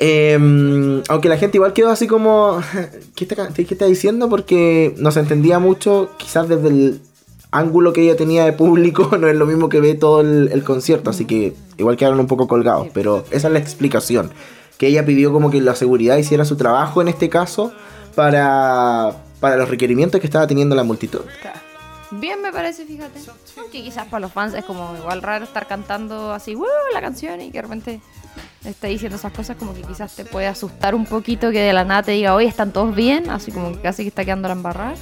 Eh, 0.00 1.02
aunque 1.08 1.28
la 1.28 1.38
gente 1.38 1.56
igual 1.56 1.72
quedó 1.72 1.90
así 1.90 2.06
como, 2.06 2.62
¿qué 3.16 3.24
está, 3.24 3.48
qué 3.48 3.62
está 3.62 3.86
diciendo? 3.86 4.28
Porque 4.28 4.94
no 4.98 5.10
se 5.10 5.20
entendía 5.20 5.58
mucho, 5.58 6.10
quizás 6.18 6.48
desde 6.48 6.68
el 6.68 7.00
ángulo 7.50 7.92
que 7.92 8.02
ella 8.02 8.16
tenía 8.16 8.44
de 8.44 8.52
público 8.52 9.16
no 9.18 9.28
es 9.28 9.36
lo 9.36 9.46
mismo 9.46 9.68
que 9.68 9.80
ve 9.80 9.94
todo 9.94 10.20
el, 10.20 10.50
el 10.52 10.64
concierto, 10.64 11.10
así 11.10 11.24
que 11.24 11.54
igual 11.76 11.96
quedaron 11.96 12.20
un 12.20 12.26
poco 12.26 12.48
colgados, 12.48 12.88
pero 12.92 13.24
esa 13.30 13.48
es 13.48 13.52
la 13.52 13.58
explicación, 13.58 14.30
que 14.76 14.88
ella 14.88 15.04
pidió 15.04 15.32
como 15.32 15.50
que 15.50 15.60
la 15.60 15.74
seguridad 15.74 16.16
hiciera 16.16 16.44
su 16.44 16.56
trabajo 16.56 17.02
en 17.02 17.08
este 17.08 17.28
caso 17.28 17.72
para, 18.14 19.12
para 19.40 19.56
los 19.56 19.68
requerimientos 19.68 20.20
que 20.20 20.26
estaba 20.26 20.46
teniendo 20.46 20.74
la 20.74 20.84
multitud. 20.84 21.20
Bien 22.10 22.40
me 22.40 22.50
parece, 22.50 22.86
fíjate. 22.86 23.20
Que 23.70 23.82
quizás 23.82 24.06
para 24.06 24.20
los 24.20 24.32
fans 24.32 24.54
es 24.54 24.64
como 24.64 24.96
igual 24.96 25.20
raro 25.20 25.44
estar 25.44 25.66
cantando 25.66 26.32
así, 26.32 26.56
la 26.94 27.00
canción 27.00 27.40
y 27.40 27.50
que 27.50 27.58
de 27.58 27.62
repente 27.62 28.00
esté 28.64 28.88
diciendo 28.88 29.16
esas 29.16 29.32
cosas 29.32 29.56
como 29.56 29.74
que 29.74 29.82
quizás 29.82 30.16
te 30.16 30.24
puede 30.24 30.46
asustar 30.46 30.94
un 30.94 31.04
poquito 31.04 31.50
que 31.50 31.60
de 31.60 31.72
la 31.72 31.84
nada 31.84 32.02
te 32.04 32.12
diga, 32.12 32.34
oye, 32.34 32.46
¿están 32.46 32.72
todos 32.72 32.94
bien? 32.94 33.28
Así 33.30 33.52
como 33.52 33.72
que 33.72 33.80
casi 33.80 34.04
que 34.04 34.08
está 34.08 34.24
quedando 34.24 34.48
la 34.48 34.54
embarrada. 34.54 34.94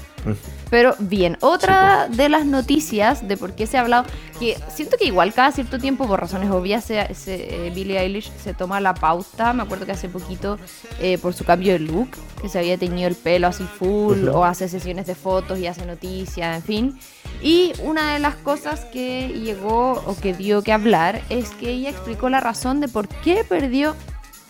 Pero 0.71 0.95
bien, 0.99 1.39
otra 1.41 2.09
de 2.09 2.29
las 2.29 2.45
noticias 2.45 3.27
de 3.29 3.37
por 3.37 3.55
qué 3.55 3.67
se 3.67 3.77
ha 3.79 3.83
hablado, 3.83 4.05
que 4.41 4.57
siento 4.75 4.97
que 4.99 5.07
igual 5.07 5.33
cada 5.33 5.53
cierto 5.53 5.79
tiempo, 5.79 6.07
por 6.09 6.21
razones 6.21 6.51
obvias, 6.51 6.85
se, 6.85 7.15
se- 7.15 7.67
eh, 7.67 7.71
Billie 7.71 7.99
Eilish 7.99 8.33
se 8.43 8.53
toma 8.55 8.81
la 8.81 8.95
pauta. 8.95 9.53
Me 9.53 9.63
acuerdo 9.63 9.87
que 9.87 9.93
hace 9.93 10.09
poquito, 10.09 10.59
eh, 11.01 11.19
por 11.19 11.35
su 11.35 11.45
cambio 11.45 11.73
de 11.75 11.79
look, 11.79 12.11
que 12.43 12.49
se 12.49 12.59
había 12.59 12.77
teñido 12.77 13.09
el 13.09 13.15
pelo 13.15 13.47
así 13.47 13.65
full, 13.65 14.29
o 14.29 14.45
hace 14.45 14.69
sesiones 14.69 15.07
de 15.07 15.15
fotos 15.15 15.59
y 15.59 15.67
hace 15.67 15.87
noticias, 15.87 16.57
en 16.57 16.63
fin. 16.63 16.99
Y 17.43 17.73
una 17.83 18.15
de 18.15 18.19
las 18.19 18.35
cosas 18.35 18.87
que 18.87 19.29
llegó 19.29 20.03
o 20.07 20.17
que 20.21 20.33
dio 20.35 20.63
que 20.63 20.73
hablar 20.73 21.21
es 21.29 21.51
que 21.51 21.71
ella 21.71 21.91
explicó 21.91 22.29
la 22.31 22.41
razón 22.41 22.81
de 22.81 22.89
por 22.89 23.09
qué 23.09 23.45
perdió 23.49 23.95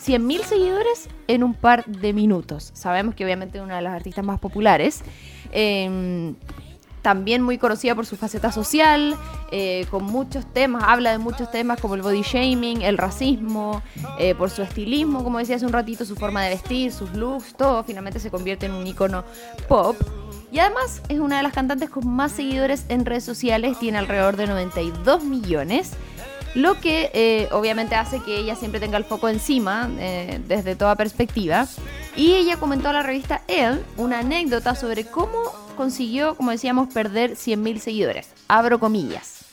100.000 0.06 0.42
seguidores 0.42 1.08
en 1.26 1.42
un 1.42 1.54
par 1.54 1.84
de 1.86 2.12
minutos. 2.12 2.70
Sabemos 2.74 3.14
que 3.14 3.24
obviamente 3.24 3.58
es 3.58 3.64
una 3.64 3.76
de 3.76 3.82
las 3.82 3.94
artistas 3.94 4.24
más 4.24 4.38
populares. 4.38 5.02
eh, 5.52 6.34
también 7.06 7.40
muy 7.40 7.56
conocida 7.56 7.94
por 7.94 8.04
su 8.04 8.16
faceta 8.16 8.50
social, 8.50 9.14
eh, 9.52 9.86
con 9.92 10.02
muchos 10.02 10.44
temas, 10.52 10.82
habla 10.88 11.12
de 11.12 11.18
muchos 11.18 11.52
temas 11.52 11.80
como 11.80 11.94
el 11.94 12.02
body 12.02 12.22
shaming, 12.22 12.82
el 12.82 12.98
racismo, 12.98 13.80
eh, 14.18 14.34
por 14.34 14.50
su 14.50 14.62
estilismo, 14.62 15.22
como 15.22 15.38
decía 15.38 15.54
hace 15.54 15.66
un 15.66 15.72
ratito, 15.72 16.04
su 16.04 16.16
forma 16.16 16.42
de 16.42 16.48
vestir, 16.48 16.90
sus 16.90 17.12
looks, 17.12 17.54
todo 17.54 17.84
finalmente 17.84 18.18
se 18.18 18.28
convierte 18.28 18.66
en 18.66 18.72
un 18.72 18.84
icono 18.84 19.22
pop. 19.68 19.94
Y 20.50 20.58
además 20.58 21.00
es 21.08 21.20
una 21.20 21.36
de 21.36 21.44
las 21.44 21.52
cantantes 21.52 21.90
con 21.90 22.08
más 22.08 22.32
seguidores 22.32 22.86
en 22.88 23.06
redes 23.06 23.22
sociales, 23.22 23.78
tiene 23.78 23.98
alrededor 23.98 24.36
de 24.36 24.48
92 24.48 25.22
millones. 25.22 25.92
Lo 26.54 26.80
que 26.80 27.10
eh, 27.12 27.48
obviamente 27.52 27.94
hace 27.94 28.20
que 28.22 28.38
ella 28.38 28.54
siempre 28.54 28.80
tenga 28.80 28.96
el 28.96 29.04
foco 29.04 29.28
encima 29.28 29.90
eh, 29.98 30.40
desde 30.46 30.76
toda 30.76 30.94
perspectiva. 30.94 31.66
Y 32.16 32.34
ella 32.34 32.56
comentó 32.56 32.88
a 32.88 32.92
la 32.94 33.02
revista 33.02 33.42
Elle 33.46 33.82
una 33.96 34.20
anécdota 34.20 34.74
sobre 34.74 35.04
cómo 35.04 35.38
consiguió, 35.76 36.34
como 36.34 36.50
decíamos, 36.50 36.92
perder 36.92 37.32
100.000 37.32 37.78
seguidores. 37.78 38.28
Abro 38.48 38.80
comillas. 38.80 39.44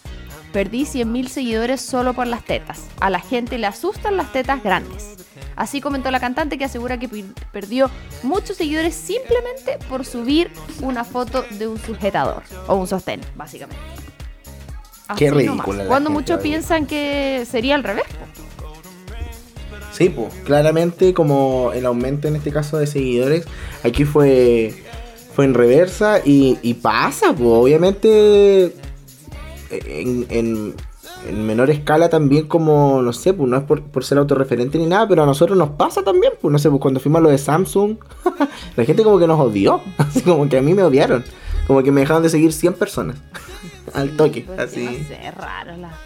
Perdí 0.53 0.83
100.000 0.83 1.27
seguidores 1.27 1.81
solo 1.81 2.13
por 2.13 2.27
las 2.27 2.45
tetas. 2.45 2.87
A 3.01 3.09
la 3.09 3.19
gente 3.19 3.57
le 3.57 3.67
asustan 3.67 4.15
las 4.15 4.31
tetas 4.31 4.63
grandes. 4.63 5.17
Así 5.55 5.81
comentó 5.81 6.11
la 6.11 6.19
cantante 6.19 6.57
que 6.57 6.65
asegura 6.65 6.97
que 6.97 7.09
perdió 7.51 7.89
muchos 8.23 8.57
seguidores 8.57 8.95
simplemente 8.95 9.77
por 9.89 10.05
subir 10.05 10.51
una 10.81 11.03
foto 11.03 11.43
de 11.51 11.67
un 11.67 11.79
sujetador 11.79 12.43
o 12.67 12.75
un 12.75 12.87
sostén, 12.87 13.21
básicamente. 13.35 14.02
Qué 15.17 15.29
ridícula 15.31 15.85
Cuando 15.85 16.09
muchos 16.09 16.39
piensan 16.41 16.85
que 16.85 17.45
sería 17.49 17.75
al 17.75 17.83
revés. 17.83 18.05
Sí, 19.91 20.09
pues, 20.09 20.33
claramente 20.43 21.13
como 21.13 21.71
el 21.73 21.85
aumento 21.85 22.27
en 22.27 22.35
este 22.35 22.51
caso 22.51 22.77
de 22.77 22.87
seguidores, 22.87 23.45
aquí 23.83 24.05
fue, 24.05 24.73
fue 25.35 25.45
en 25.45 25.53
reversa 25.53 26.19
y, 26.25 26.57
y 26.63 26.73
pasa, 26.75 27.27
pues, 27.33 27.47
obviamente 27.49 28.73
en, 29.69 30.25
en- 30.29 30.73
en 31.29 31.45
menor 31.47 31.69
escala 31.69 32.09
también 32.09 32.47
como, 32.47 33.01
no 33.01 33.13
sé, 33.13 33.33
pues 33.33 33.49
no 33.49 33.55
es 33.55 33.63
por, 33.63 33.81
por 33.81 34.03
ser 34.03 34.17
autorreferente 34.17 34.77
ni 34.77 34.85
nada, 34.87 35.07
pero 35.07 35.23
a 35.23 35.25
nosotros 35.25 35.57
nos 35.57 35.69
pasa 35.69 36.03
también, 36.03 36.33
pues 36.41 36.51
no 36.51 36.59
sé, 36.59 36.69
pues 36.69 36.81
cuando 36.81 36.99
fuimos 36.99 37.19
a 37.19 37.23
lo 37.23 37.29
de 37.29 37.37
Samsung, 37.37 37.95
la 38.75 38.83
gente 38.83 39.03
como 39.03 39.19
que 39.19 39.27
nos 39.27 39.39
odió, 39.39 39.79
así 39.99 40.21
como 40.21 40.49
que 40.49 40.57
a 40.57 40.61
mí 40.61 40.73
me 40.73 40.83
odiaron, 40.83 41.23
como 41.67 41.83
que 41.83 41.91
me 41.91 42.01
dejaron 42.01 42.23
de 42.23 42.29
seguir 42.29 42.53
100 42.53 42.73
personas 42.73 43.17
al 43.93 44.15
toque, 44.15 44.41
Pues, 44.41 44.59
así. 44.59 44.85
No 44.85 44.91
sé, 45.07 45.31
raro 45.31 45.77
la- 45.77 45.97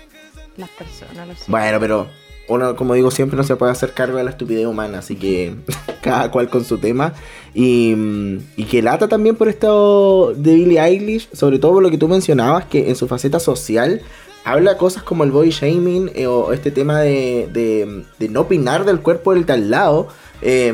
las 0.58 0.70
personas. 0.72 1.28
Bueno, 1.47 1.80
pero 1.80 2.08
uno, 2.49 2.76
como 2.76 2.93
digo, 2.95 3.12
siempre 3.12 3.38
no 3.38 3.43
se 3.43 3.55
puede 3.58 3.72
hacer 3.72 3.93
cargo 3.93 4.18
de 4.18 4.24
la 4.24 4.32
estupidez 4.32 4.66
humana, 4.66 4.99
así 4.99 5.16
que 5.16 5.55
cada 6.01 6.32
cual 6.32 6.49
con 6.49 6.64
su 6.66 6.78
tema. 6.80 7.14
Y, 7.53 7.93
y 8.55 8.64
que 8.66 8.82
lata 8.82 9.08
también 9.08 9.36
por 9.36 9.49
esto 9.49 10.34
de 10.36 10.55
Billie 10.55 10.80
Eilish, 10.82 11.30
sobre 11.34 11.60
todo 11.60 11.74
por 11.74 11.84
lo 11.84 11.91
que 11.91 11.97
tú 11.97 12.08
mencionabas, 12.08 12.66
que 12.66 12.89
en 12.89 12.95
su 12.95 13.08
faceta 13.08 13.39
social 13.39 14.01
habla 14.48 14.78
cosas 14.78 15.04
como 15.04 15.24
el 15.26 15.32
body 15.32 15.50
shaming 15.50 16.12
eh, 16.16 16.26
o 16.26 16.54
este 16.54 16.72
tema 16.72 17.02
de, 17.02 18.06
no 18.30 18.41
opinar 18.41 18.86
del 18.86 19.02
cuerpo 19.02 19.34
del 19.34 19.45
tal 19.45 19.70
lado. 19.70 20.08
eh, 20.41 20.74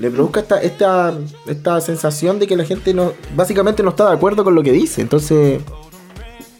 le 0.00 0.10
produzca 0.10 0.40
esta, 0.40 0.60
esta, 0.60 1.18
esta 1.46 1.80
sensación 1.80 2.38
de 2.38 2.46
que 2.46 2.56
la 2.56 2.64
gente 2.64 2.94
no 2.94 3.12
básicamente 3.36 3.82
no 3.82 3.90
está 3.90 4.08
de 4.08 4.14
acuerdo 4.14 4.42
con 4.42 4.54
lo 4.54 4.62
que 4.62 4.72
dice. 4.72 5.00
Entonces, 5.00 5.60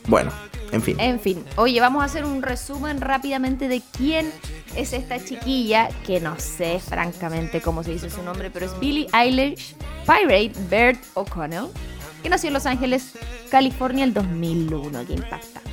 bueno, 0.06 0.30
en 0.70 0.82
fin. 0.82 0.96
En 1.00 1.18
fin, 1.18 1.44
oye, 1.56 1.80
vamos 1.80 2.02
a 2.02 2.06
hacer 2.06 2.24
un 2.24 2.42
resumen 2.42 3.00
rápidamente 3.00 3.66
de 3.66 3.82
quién 3.96 4.30
es 4.76 4.92
esta 4.92 5.22
chiquilla, 5.24 5.88
que 6.06 6.20
no 6.20 6.38
sé 6.38 6.78
francamente 6.78 7.60
cómo 7.60 7.82
se 7.82 7.92
dice 7.92 8.10
su 8.10 8.22
nombre, 8.22 8.50
pero 8.50 8.66
es 8.66 8.78
Billie 8.78 9.08
Eilish 9.12 9.74
Pirate 10.06 10.52
Bird 10.70 10.98
O'Connell, 11.14 11.66
que 12.22 12.28
nació 12.28 12.48
en 12.48 12.54
Los 12.54 12.66
Ángeles, 12.66 13.12
California, 13.50 14.04
el 14.04 14.14
2001. 14.14 15.06
Qué 15.06 15.14
impactante, 15.14 15.60
loco. 15.60 15.67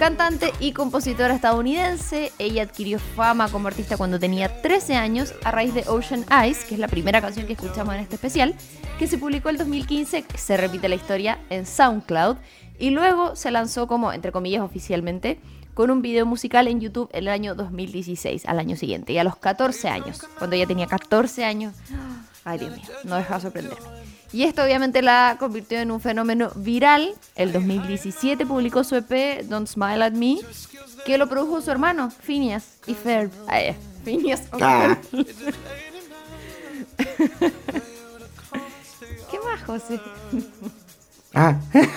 Cantante 0.00 0.54
y 0.60 0.72
compositora 0.72 1.34
estadounidense, 1.34 2.32
ella 2.38 2.62
adquirió 2.62 2.98
fama 2.98 3.50
como 3.50 3.68
artista 3.68 3.98
cuando 3.98 4.18
tenía 4.18 4.62
13 4.62 4.94
años 4.94 5.34
a 5.44 5.50
raíz 5.50 5.74
de 5.74 5.84
Ocean 5.86 6.24
Eyes, 6.30 6.64
que 6.64 6.72
es 6.72 6.80
la 6.80 6.88
primera 6.88 7.20
canción 7.20 7.46
que 7.46 7.52
escuchamos 7.52 7.94
en 7.94 8.00
este 8.00 8.14
especial, 8.14 8.54
que 8.98 9.06
se 9.06 9.18
publicó 9.18 9.50
el 9.50 9.58
2015, 9.58 10.24
se 10.36 10.56
repite 10.56 10.88
la 10.88 10.94
historia 10.94 11.38
en 11.50 11.66
SoundCloud, 11.66 12.38
y 12.78 12.88
luego 12.88 13.36
se 13.36 13.50
lanzó 13.50 13.86
como, 13.86 14.10
entre 14.10 14.32
comillas, 14.32 14.62
oficialmente, 14.62 15.38
con 15.74 15.90
un 15.90 16.00
video 16.00 16.24
musical 16.24 16.66
en 16.68 16.80
YouTube 16.80 17.10
el 17.12 17.28
año 17.28 17.54
2016, 17.54 18.46
al 18.46 18.58
año 18.58 18.76
siguiente, 18.76 19.12
y 19.12 19.18
a 19.18 19.24
los 19.24 19.36
14 19.36 19.90
años, 19.90 20.22
cuando 20.38 20.56
ella 20.56 20.66
tenía 20.66 20.86
14 20.86 21.44
años, 21.44 21.74
ay 22.46 22.58
Dios 22.58 22.74
mío, 22.74 22.86
no 23.04 23.16
deja 23.16 23.34
de 23.34 23.40
sorprenderme. 23.42 24.09
Y 24.32 24.44
esto 24.44 24.62
obviamente 24.62 25.02
la 25.02 25.36
convirtió 25.40 25.78
en 25.80 25.90
un 25.90 26.00
fenómeno 26.00 26.50
viral. 26.54 27.14
El 27.34 27.52
2017 27.52 28.46
publicó 28.46 28.84
su 28.84 28.94
EP 28.96 29.42
Don't 29.48 29.66
Smile 29.66 30.04
at 30.04 30.12
Me, 30.12 30.38
que 31.04 31.18
lo 31.18 31.28
produjo 31.28 31.60
su 31.60 31.70
hermano, 31.70 32.10
Phineas 32.22 32.74
y 32.86 32.94
Ferb. 32.94 33.30
Ah, 33.48 33.60
eh, 33.60 33.76
Phineas 34.04 34.42
o 34.52 34.58
Ah, 34.60 34.96
Ferb. 35.10 35.26
¿Qué 39.30 39.38
más, 39.44 39.62
José? 39.66 40.00
ah. 41.34 41.56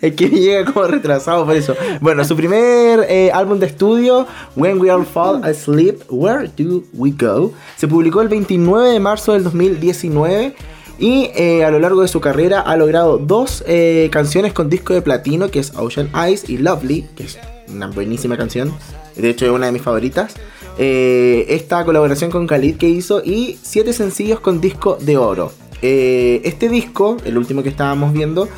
Es 0.00 0.14
que 0.16 0.28
llega 0.28 0.70
como 0.70 0.86
retrasado 0.86 1.46
por 1.46 1.56
eso. 1.56 1.74
Bueno, 2.00 2.24
su 2.24 2.36
primer 2.36 3.06
eh, 3.08 3.30
álbum 3.32 3.58
de 3.58 3.66
estudio, 3.66 4.26
When 4.54 4.78
We 4.78 4.90
All 4.90 5.06
Fall 5.06 5.42
Asleep, 5.44 6.02
Where 6.10 6.48
Do 6.56 6.82
We 6.92 7.12
Go, 7.18 7.52
se 7.76 7.88
publicó 7.88 8.20
el 8.20 8.28
29 8.28 8.90
de 8.90 9.00
marzo 9.00 9.32
del 9.32 9.44
2019 9.44 10.54
y 10.98 11.30
eh, 11.34 11.64
a 11.64 11.70
lo 11.70 11.78
largo 11.78 12.02
de 12.02 12.08
su 12.08 12.20
carrera 12.20 12.60
ha 12.60 12.76
logrado 12.76 13.18
dos 13.18 13.64
eh, 13.66 14.08
canciones 14.12 14.52
con 14.52 14.70
disco 14.70 14.94
de 14.94 15.02
platino, 15.02 15.50
que 15.50 15.58
es 15.58 15.72
Ocean 15.76 16.10
Eyes 16.14 16.48
y 16.48 16.58
Lovely, 16.58 17.06
que 17.16 17.24
es 17.24 17.38
una 17.72 17.88
buenísima 17.88 18.36
canción, 18.36 18.72
de 19.16 19.30
hecho 19.30 19.46
es 19.46 19.50
una 19.50 19.66
de 19.66 19.72
mis 19.72 19.82
favoritas. 19.82 20.34
Eh, 20.78 21.46
esta 21.50 21.84
colaboración 21.84 22.30
con 22.30 22.46
Khalid 22.46 22.76
que 22.76 22.88
hizo 22.88 23.22
y 23.24 23.58
siete 23.62 23.92
sencillos 23.92 24.40
con 24.40 24.60
disco 24.60 24.98
de 25.00 25.16
oro. 25.16 25.52
Este 25.82 26.70
disco, 26.70 27.18
el 27.26 27.36
último 27.36 27.62
que 27.62 27.68
estábamos 27.68 28.14
viendo, 28.14 28.48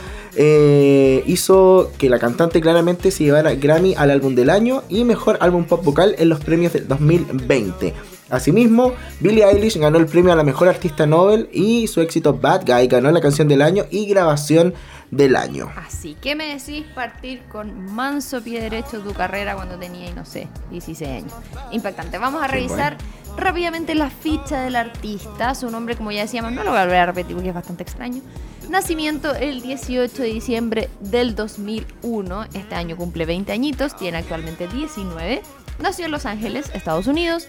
hizo 1.26 1.91
que 1.99 2.09
la 2.09 2.20
cantante 2.20 2.61
claramente 2.61 3.11
se 3.11 3.24
llevara 3.24 3.57
Grammy 3.57 3.95
al 3.97 4.12
álbum 4.12 4.37
del 4.37 4.49
año 4.49 4.84
y 4.89 5.03
mejor 5.03 5.37
álbum 5.41 5.64
pop 5.64 5.82
vocal 5.82 6.14
en 6.18 6.28
los 6.28 6.39
premios 6.39 6.72
del 6.72 6.87
2020. 6.87 7.95
Asimismo, 8.29 8.93
Billie 9.20 9.45
Eilish 9.45 9.79
ganó 9.79 9.99
el 9.99 10.07
premio 10.07 10.33
a 10.33 10.37
la 10.37 10.43
mejor 10.43 10.68
artista 10.68 11.07
Nobel 11.07 11.49
y 11.53 11.87
su 11.87 12.01
éxito 12.01 12.35
Bad 12.35 12.66
Guy 12.66 12.89
ganó 12.89 13.11
la 13.11 13.20
canción 13.20 13.47
del 13.47 13.62
año 13.62 13.85
y 13.91 14.07
grabación 14.07 14.74
del 15.11 15.37
año. 15.37 15.70
Así 15.77 16.16
que 16.20 16.35
me 16.35 16.47
decís 16.57 16.85
partir 16.95 17.43
con 17.49 17.95
manso 17.95 18.43
pie 18.43 18.61
derecho 18.61 19.01
tu 19.01 19.12
carrera 19.12 19.55
cuando 19.55 19.79
tenía, 19.79 20.12
no 20.14 20.24
sé, 20.24 20.49
16 20.70 21.11
años. 21.11 21.33
Impactante. 21.70 22.18
Vamos 22.18 22.43
a 22.43 22.49
revisar 22.49 22.97
rápidamente 23.37 23.95
la 23.95 24.11
ficha 24.11 24.61
del 24.62 24.74
artista. 24.74 25.55
Su 25.55 25.70
nombre, 25.70 25.97
como 25.97 26.11
ya 26.11 26.22
decíamos, 26.22 26.53
no 26.53 26.64
lo 26.64 26.70
voy 26.70 26.81
a 26.81 26.85
volver 26.85 26.99
a 26.99 27.07
repetir 27.07 27.35
porque 27.37 27.51
es 27.51 27.55
bastante 27.55 27.85
extraño. 27.85 28.22
Nacimiento 28.68 29.35
el 29.37 29.62
18 29.62 30.22
de 30.22 30.29
diciembre 30.29 30.89
del 31.01 31.37
2001. 31.37 32.47
Este 32.55 32.74
año 32.74 32.97
cumple 32.97 33.24
20 33.24 33.53
añitos, 33.53 33.97
tiene 33.97 34.18
actualmente 34.18 34.66
19. 34.66 35.43
Nació 35.79 36.07
en 36.07 36.11
Los 36.11 36.27
Ángeles, 36.27 36.70
Estados 36.74 37.07
Unidos. 37.07 37.47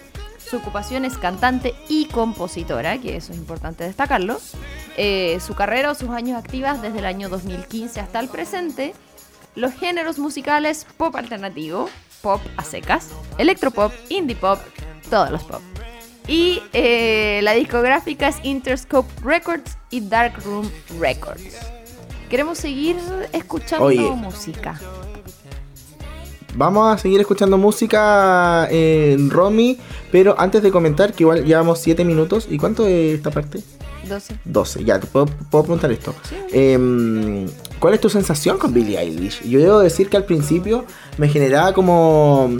Su 0.48 0.56
ocupación 0.56 1.04
es 1.04 1.18
cantante 1.18 1.74
y 1.88 2.06
compositora, 2.06 2.96
que 2.98 3.16
eso 3.16 3.32
es 3.32 3.38
importante 3.38 3.84
destacarlo. 3.84 4.40
Eh, 4.96 5.38
su 5.46 5.54
carrera 5.54 5.90
o 5.90 5.94
sus 5.94 6.08
años 6.08 6.38
activas 6.38 6.80
desde 6.80 7.00
el 7.00 7.04
año 7.04 7.28
2015 7.28 8.00
hasta 8.00 8.18
el 8.18 8.28
presente. 8.28 8.94
Los 9.54 9.74
géneros 9.74 10.18
musicales 10.18 10.86
pop 10.96 11.14
alternativo, 11.16 11.90
pop 12.22 12.40
a 12.56 12.64
secas, 12.64 13.10
electropop, 13.36 13.92
indie 14.08 14.36
pop, 14.36 14.58
todos 15.10 15.30
los 15.30 15.42
pop. 15.44 15.60
Y 16.26 16.62
eh, 16.72 17.40
la 17.42 17.52
discográfica 17.52 18.28
es 18.28 18.36
Interscope 18.42 19.10
Records 19.22 19.76
y 19.90 20.00
Dark 20.00 20.42
Room 20.44 20.70
Records. 20.98 21.58
Queremos 22.30 22.58
seguir 22.58 22.96
escuchando 23.32 23.86
Oye. 23.86 24.10
música. 24.10 24.80
Vamos 26.54 26.92
a 26.94 26.98
seguir 26.98 27.20
escuchando 27.20 27.56
música 27.58 28.66
en 28.70 29.30
Romy, 29.30 29.78
pero 30.10 30.34
antes 30.38 30.62
de 30.62 30.70
comentar 30.70 31.12
que 31.12 31.22
igual 31.24 31.44
llevamos 31.44 31.78
7 31.80 32.04
minutos. 32.04 32.46
¿Y 32.50 32.56
cuánto 32.58 32.86
es 32.86 33.16
esta 33.16 33.30
parte? 33.30 33.60
12. 34.08 34.38
12, 34.44 34.84
ya, 34.84 34.98
te 34.98 35.06
puedo, 35.06 35.26
puedo 35.26 35.64
preguntar 35.64 35.92
esto. 35.92 36.14
Em, 36.52 37.46
¿Cuál 37.78 37.94
es 37.94 38.00
tu 38.00 38.08
sensación 38.08 38.58
con 38.58 38.72
Billie 38.72 38.98
Eilish? 38.98 39.42
Yo 39.48 39.60
debo 39.60 39.78
decir 39.80 40.08
que 40.08 40.16
al 40.16 40.24
principio 40.24 40.84
me 41.18 41.28
generaba 41.28 41.72
como... 41.74 42.50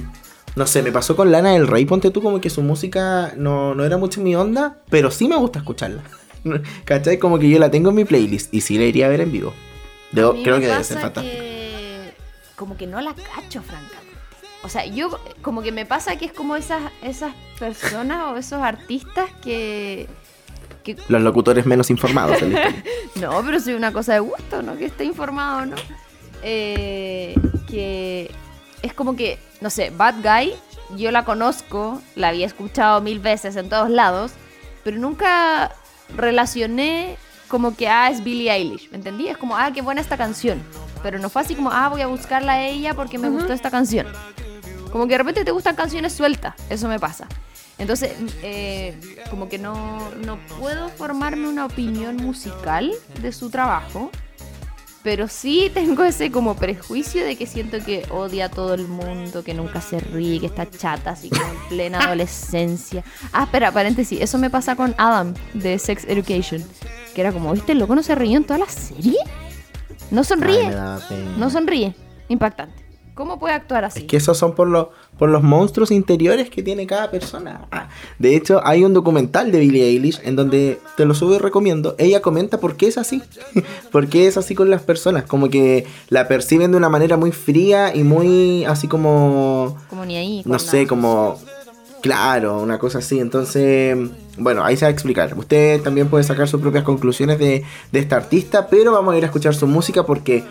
No 0.54 0.66
sé, 0.66 0.82
me 0.82 0.92
pasó 0.92 1.14
con 1.16 1.30
Lana 1.32 1.52
del 1.52 1.66
Rey, 1.68 1.84
ponte 1.84 2.10
tú 2.10 2.20
como 2.22 2.40
que 2.40 2.50
su 2.50 2.62
música 2.62 3.32
no, 3.36 3.74
no 3.74 3.84
era 3.84 3.96
mucho 3.96 4.20
mi 4.20 4.34
onda, 4.36 4.76
pero 4.90 5.10
sí 5.10 5.28
me 5.28 5.36
gusta 5.36 5.60
escucharla. 5.60 6.02
¿Cachai? 6.84 7.18
Como 7.18 7.38
que 7.38 7.48
yo 7.48 7.58
la 7.58 7.70
tengo 7.70 7.90
en 7.90 7.96
mi 7.96 8.04
playlist 8.04 8.52
y 8.52 8.60
sí 8.60 8.76
la 8.76 8.84
iría 8.84 9.06
a 9.06 9.08
ver 9.08 9.20
en 9.22 9.32
vivo. 9.32 9.52
Debo- 10.12 10.42
creo 10.42 10.58
que 10.58 10.66
debe 10.66 10.82
ser 10.84 10.98
fantástico. 10.98 11.36
que 11.36 11.47
como 12.58 12.76
que 12.76 12.86
no 12.86 13.00
la 13.00 13.14
cacho, 13.14 13.62
francamente. 13.62 14.08
O 14.62 14.68
sea, 14.68 14.84
yo 14.84 15.18
como 15.40 15.62
que 15.62 15.70
me 15.70 15.86
pasa 15.86 16.16
que 16.16 16.24
es 16.26 16.32
como 16.32 16.56
esas, 16.56 16.92
esas 17.02 17.32
personas 17.58 18.32
o 18.32 18.36
esos 18.36 18.60
artistas 18.60 19.30
que, 19.42 20.08
que... 20.82 20.96
Los 21.08 21.22
locutores 21.22 21.64
menos 21.64 21.90
informados 21.90 22.42
en. 22.42 22.54
No, 23.14 23.42
pero 23.44 23.60
soy 23.60 23.74
una 23.74 23.92
cosa 23.92 24.14
de 24.14 24.20
gusto, 24.20 24.62
¿no? 24.62 24.76
Que 24.76 24.86
esté 24.86 25.04
informado, 25.04 25.66
¿no? 25.66 25.76
Eh, 26.42 27.34
que 27.68 28.30
es 28.82 28.92
como 28.92 29.16
que, 29.16 29.38
no 29.60 29.70
sé, 29.70 29.90
Bad 29.90 30.16
Guy, 30.22 30.54
yo 30.96 31.10
la 31.10 31.24
conozco, 31.24 32.00
la 32.14 32.28
había 32.28 32.46
escuchado 32.46 33.00
mil 33.00 33.18
veces 33.18 33.56
en 33.56 33.68
todos 33.68 33.90
lados, 33.90 34.32
pero 34.84 34.98
nunca 34.98 35.72
relacioné 36.16 37.16
como 37.48 37.76
que, 37.76 37.88
ah, 37.88 38.10
es 38.10 38.22
Billie 38.22 38.52
Eilish, 38.52 38.90
¿me 38.90 38.98
entendí? 38.98 39.28
Es 39.28 39.36
como, 39.36 39.56
ah, 39.56 39.70
qué 39.72 39.82
buena 39.82 40.00
esta 40.00 40.16
canción. 40.16 40.62
Pero 41.02 41.18
no 41.18 41.28
fue 41.28 41.42
así 41.42 41.54
como, 41.54 41.70
ah, 41.70 41.88
voy 41.88 42.00
a 42.00 42.06
buscarla 42.06 42.52
a 42.54 42.66
ella 42.66 42.94
porque 42.94 43.18
me 43.18 43.28
gustó 43.28 43.52
esta 43.52 43.70
canción. 43.70 44.06
Como 44.90 45.06
que 45.06 45.12
de 45.14 45.18
repente 45.18 45.44
te 45.44 45.50
gustan 45.50 45.76
canciones 45.76 46.12
sueltas, 46.12 46.54
eso 46.70 46.88
me 46.88 46.98
pasa. 46.98 47.28
Entonces, 47.78 48.12
eh, 48.42 48.98
como 49.30 49.48
que 49.48 49.58
no, 49.58 50.10
no 50.24 50.38
puedo 50.58 50.88
formarme 50.88 51.48
una 51.48 51.66
opinión 51.66 52.16
musical 52.16 52.92
de 53.22 53.32
su 53.32 53.50
trabajo, 53.50 54.10
pero 55.04 55.28
sí 55.28 55.70
tengo 55.72 56.02
ese 56.02 56.32
como 56.32 56.56
prejuicio 56.56 57.24
de 57.24 57.36
que 57.36 57.46
siento 57.46 57.78
que 57.84 58.04
odia 58.10 58.46
a 58.46 58.48
todo 58.48 58.74
el 58.74 58.88
mundo, 58.88 59.44
que 59.44 59.54
nunca 59.54 59.80
se 59.80 60.00
ríe, 60.00 60.40
que 60.40 60.46
está 60.46 60.68
chata, 60.68 61.10
así 61.10 61.30
como 61.30 61.44
en 61.44 61.68
plena 61.68 62.00
adolescencia. 62.04 63.04
Ah, 63.32 63.44
espera, 63.44 63.70
paréntesis, 63.70 64.20
eso 64.20 64.38
me 64.38 64.50
pasa 64.50 64.74
con 64.74 64.94
Adam 64.98 65.34
de 65.54 65.78
Sex 65.78 66.04
Education, 66.08 66.64
que 67.14 67.20
era 67.20 67.32
como, 67.32 67.52
¿viste? 67.52 67.72
El 67.72 67.78
loco 67.78 67.94
no 67.94 68.02
se 68.02 68.16
ríe 68.16 68.36
en 68.36 68.44
toda 68.44 68.58
la 68.58 68.68
serie. 68.68 69.18
No 70.10 70.24
sonríe. 70.24 70.66
Ay. 70.66 71.34
No 71.38 71.50
sonríe. 71.50 71.94
Impactante. 72.28 72.88
¿Cómo 73.18 73.40
puede 73.40 73.54
actuar 73.54 73.84
así? 73.84 73.98
Es 73.98 74.04
que 74.04 74.16
esos 74.16 74.38
son 74.38 74.54
por, 74.54 74.68
los 74.68 74.88
por 75.18 75.28
los 75.28 75.42
monstruos 75.42 75.90
interiores 75.90 76.50
que 76.50 76.62
tiene 76.62 76.86
cada 76.86 77.10
persona. 77.10 77.66
Ah, 77.72 77.88
de 78.20 78.36
hecho, 78.36 78.64
hay 78.64 78.84
un 78.84 78.94
documental 78.94 79.50
de 79.50 79.58
Billie 79.58 79.86
Eilish 79.86 80.20
en 80.22 80.36
donde 80.36 80.78
te 80.96 81.04
lo 81.04 81.14
subo 81.14 81.34
y 81.34 81.38
recomiendo. 81.38 81.96
Ella 81.98 82.22
comenta 82.22 82.60
por 82.60 82.76
qué 82.76 82.86
es 82.86 82.96
así. 82.96 83.20
por 83.90 84.06
qué 84.06 84.28
es 84.28 84.36
así 84.36 84.54
con 84.54 84.70
las 84.70 84.82
personas. 84.82 85.24
Como 85.24 85.50
que 85.50 85.84
la 86.10 86.28
perciben 86.28 86.70
de 86.70 86.76
una 86.76 86.88
manera 86.88 87.16
muy 87.16 87.32
fría 87.32 87.92
y 87.92 88.04
muy 88.04 88.64
así 88.66 88.86
como... 88.86 89.76
Como 89.90 90.04
ni 90.04 90.16
ahí. 90.16 90.42
No 90.44 90.60
sé, 90.60 90.86
como... 90.86 91.40
Claro, 92.02 92.60
una 92.60 92.78
cosa 92.78 92.98
así. 92.98 93.18
Entonces, 93.18 93.96
bueno, 94.36 94.64
ahí 94.64 94.76
se 94.76 94.84
va 94.84 94.88
a 94.88 94.92
explicar. 94.92 95.36
Usted 95.36 95.82
también 95.82 96.08
puede 96.08 96.24
sacar 96.24 96.48
sus 96.48 96.60
propias 96.60 96.84
conclusiones 96.84 97.38
de, 97.38 97.64
de 97.92 97.98
esta 97.98 98.16
artista, 98.16 98.68
pero 98.68 98.92
vamos 98.92 99.14
a 99.14 99.18
ir 99.18 99.24
a 99.24 99.26
escuchar 99.26 99.54
su 99.54 99.66
música 99.66 100.04
porque 100.04 100.44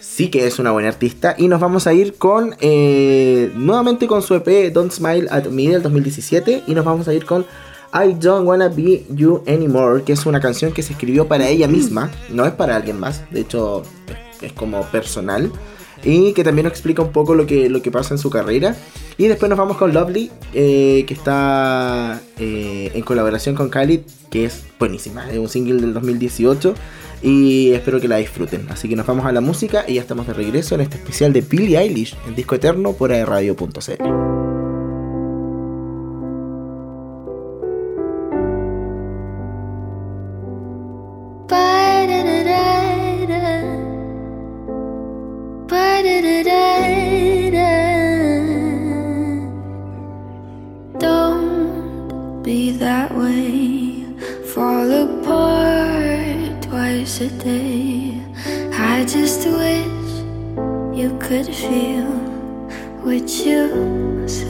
sí 0.00 0.28
que 0.28 0.46
es 0.46 0.58
una 0.58 0.70
buena 0.70 0.88
artista. 0.88 1.34
Y 1.36 1.48
nos 1.48 1.60
vamos 1.60 1.86
a 1.86 1.92
ir 1.92 2.14
con, 2.14 2.54
eh, 2.60 3.52
nuevamente 3.54 4.06
con 4.06 4.22
su 4.22 4.34
EP 4.34 4.72
Don't 4.72 4.92
Smile 4.92 5.26
at 5.30 5.46
Me 5.46 5.68
del 5.68 5.82
2017. 5.82 6.64
Y 6.66 6.74
nos 6.74 6.84
vamos 6.84 7.08
a 7.08 7.14
ir 7.14 7.24
con 7.24 7.44
I 7.94 8.14
Don't 8.14 8.46
Wanna 8.46 8.68
Be 8.68 9.06
You 9.10 9.42
Anymore, 9.46 10.02
que 10.02 10.12
es 10.12 10.26
una 10.26 10.40
canción 10.40 10.72
que 10.72 10.82
se 10.82 10.94
escribió 10.94 11.28
para 11.28 11.48
ella 11.48 11.68
misma, 11.68 12.10
no 12.28 12.44
es 12.44 12.52
para 12.52 12.74
alguien 12.74 12.98
más, 12.98 13.22
de 13.30 13.42
hecho 13.42 13.82
es, 14.40 14.42
es 14.42 14.52
como 14.52 14.82
personal. 14.86 15.52
Y 16.04 16.32
que 16.32 16.44
también 16.44 16.64
nos 16.64 16.72
explica 16.72 17.02
un 17.02 17.12
poco 17.12 17.34
lo 17.34 17.46
que, 17.46 17.68
lo 17.68 17.82
que 17.82 17.90
pasa 17.90 18.14
en 18.14 18.18
su 18.18 18.30
carrera. 18.30 18.76
Y 19.16 19.26
después 19.26 19.48
nos 19.48 19.58
vamos 19.58 19.76
con 19.76 19.94
Lovely, 19.94 20.30
eh, 20.52 21.04
que 21.06 21.14
está 21.14 22.20
eh, 22.38 22.90
en 22.94 23.02
colaboración 23.02 23.54
con 23.54 23.70
Khalid, 23.70 24.00
que 24.30 24.44
es 24.44 24.64
buenísima, 24.78 25.30
es 25.30 25.38
un 25.38 25.48
single 25.48 25.80
del 25.80 25.94
2018. 25.94 26.74
Y 27.22 27.72
espero 27.72 28.00
que 28.00 28.08
la 28.08 28.16
disfruten. 28.16 28.66
Así 28.68 28.88
que 28.88 28.96
nos 28.96 29.06
vamos 29.06 29.24
a 29.24 29.32
la 29.32 29.40
música 29.40 29.84
y 29.88 29.94
ya 29.94 30.02
estamos 30.02 30.26
de 30.26 30.34
regreso 30.34 30.74
en 30.74 30.82
este 30.82 30.96
especial 30.96 31.32
de 31.32 31.40
Billie 31.40 31.78
Eilish, 31.78 32.14
en 32.26 32.34
Disco 32.34 32.54
Eterno 32.54 32.92
por 32.92 33.10
Radio.cl. 33.10 34.33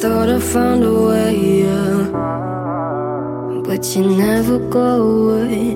thought 0.00 0.28
I 0.28 0.38
found 0.38 0.84
a 0.84 0.94
way, 1.08 1.62
yeah. 1.62 1.98
But 3.64 3.96
you 3.96 4.02
never 4.16 4.60
go 4.60 4.90
away. 5.12 5.74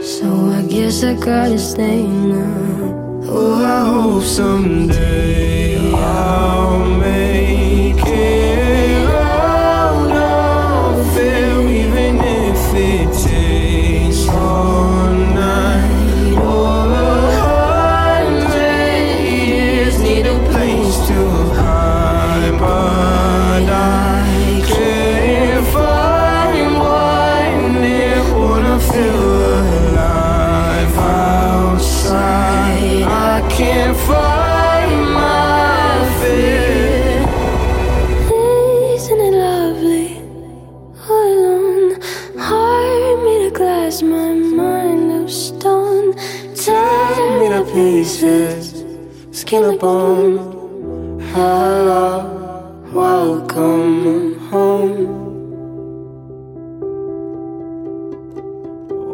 So 0.00 0.26
I 0.58 0.62
guess 0.66 1.04
I 1.04 1.14
gotta 1.14 1.58
stay 1.58 2.06
now. 2.06 3.20
Oh, 3.24 3.62
I 3.62 3.84
hope 3.84 4.22
someday 4.22 5.92
I'll 5.92 6.84
make. 7.00 7.21
killer 49.52 49.76
bone. 49.76 51.20
Hello, 51.34 52.08
welcome 52.90 54.38
home. 54.48 55.04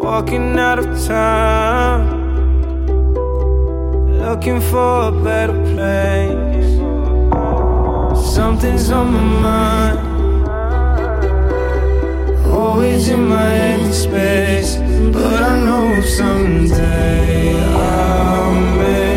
Walking 0.01 0.57
out 0.61 0.79
of 0.79 0.87
town. 1.09 2.01
Looking 4.21 4.61
for 4.61 5.09
a 5.09 5.13
better 5.25 5.59
place. 5.75 6.73
Something's 8.37 8.93
on 8.93 9.07
my 9.15 9.25
mind. 9.49 9.99
Always 12.47 13.09
in 13.09 13.29
my 13.29 13.53
empty 13.73 13.93
space. 13.93 14.77
But 15.17 15.43
I 15.43 15.55
know 15.67 16.01
someday 16.03 17.59
I'll 17.75 18.55
make. 18.79 19.08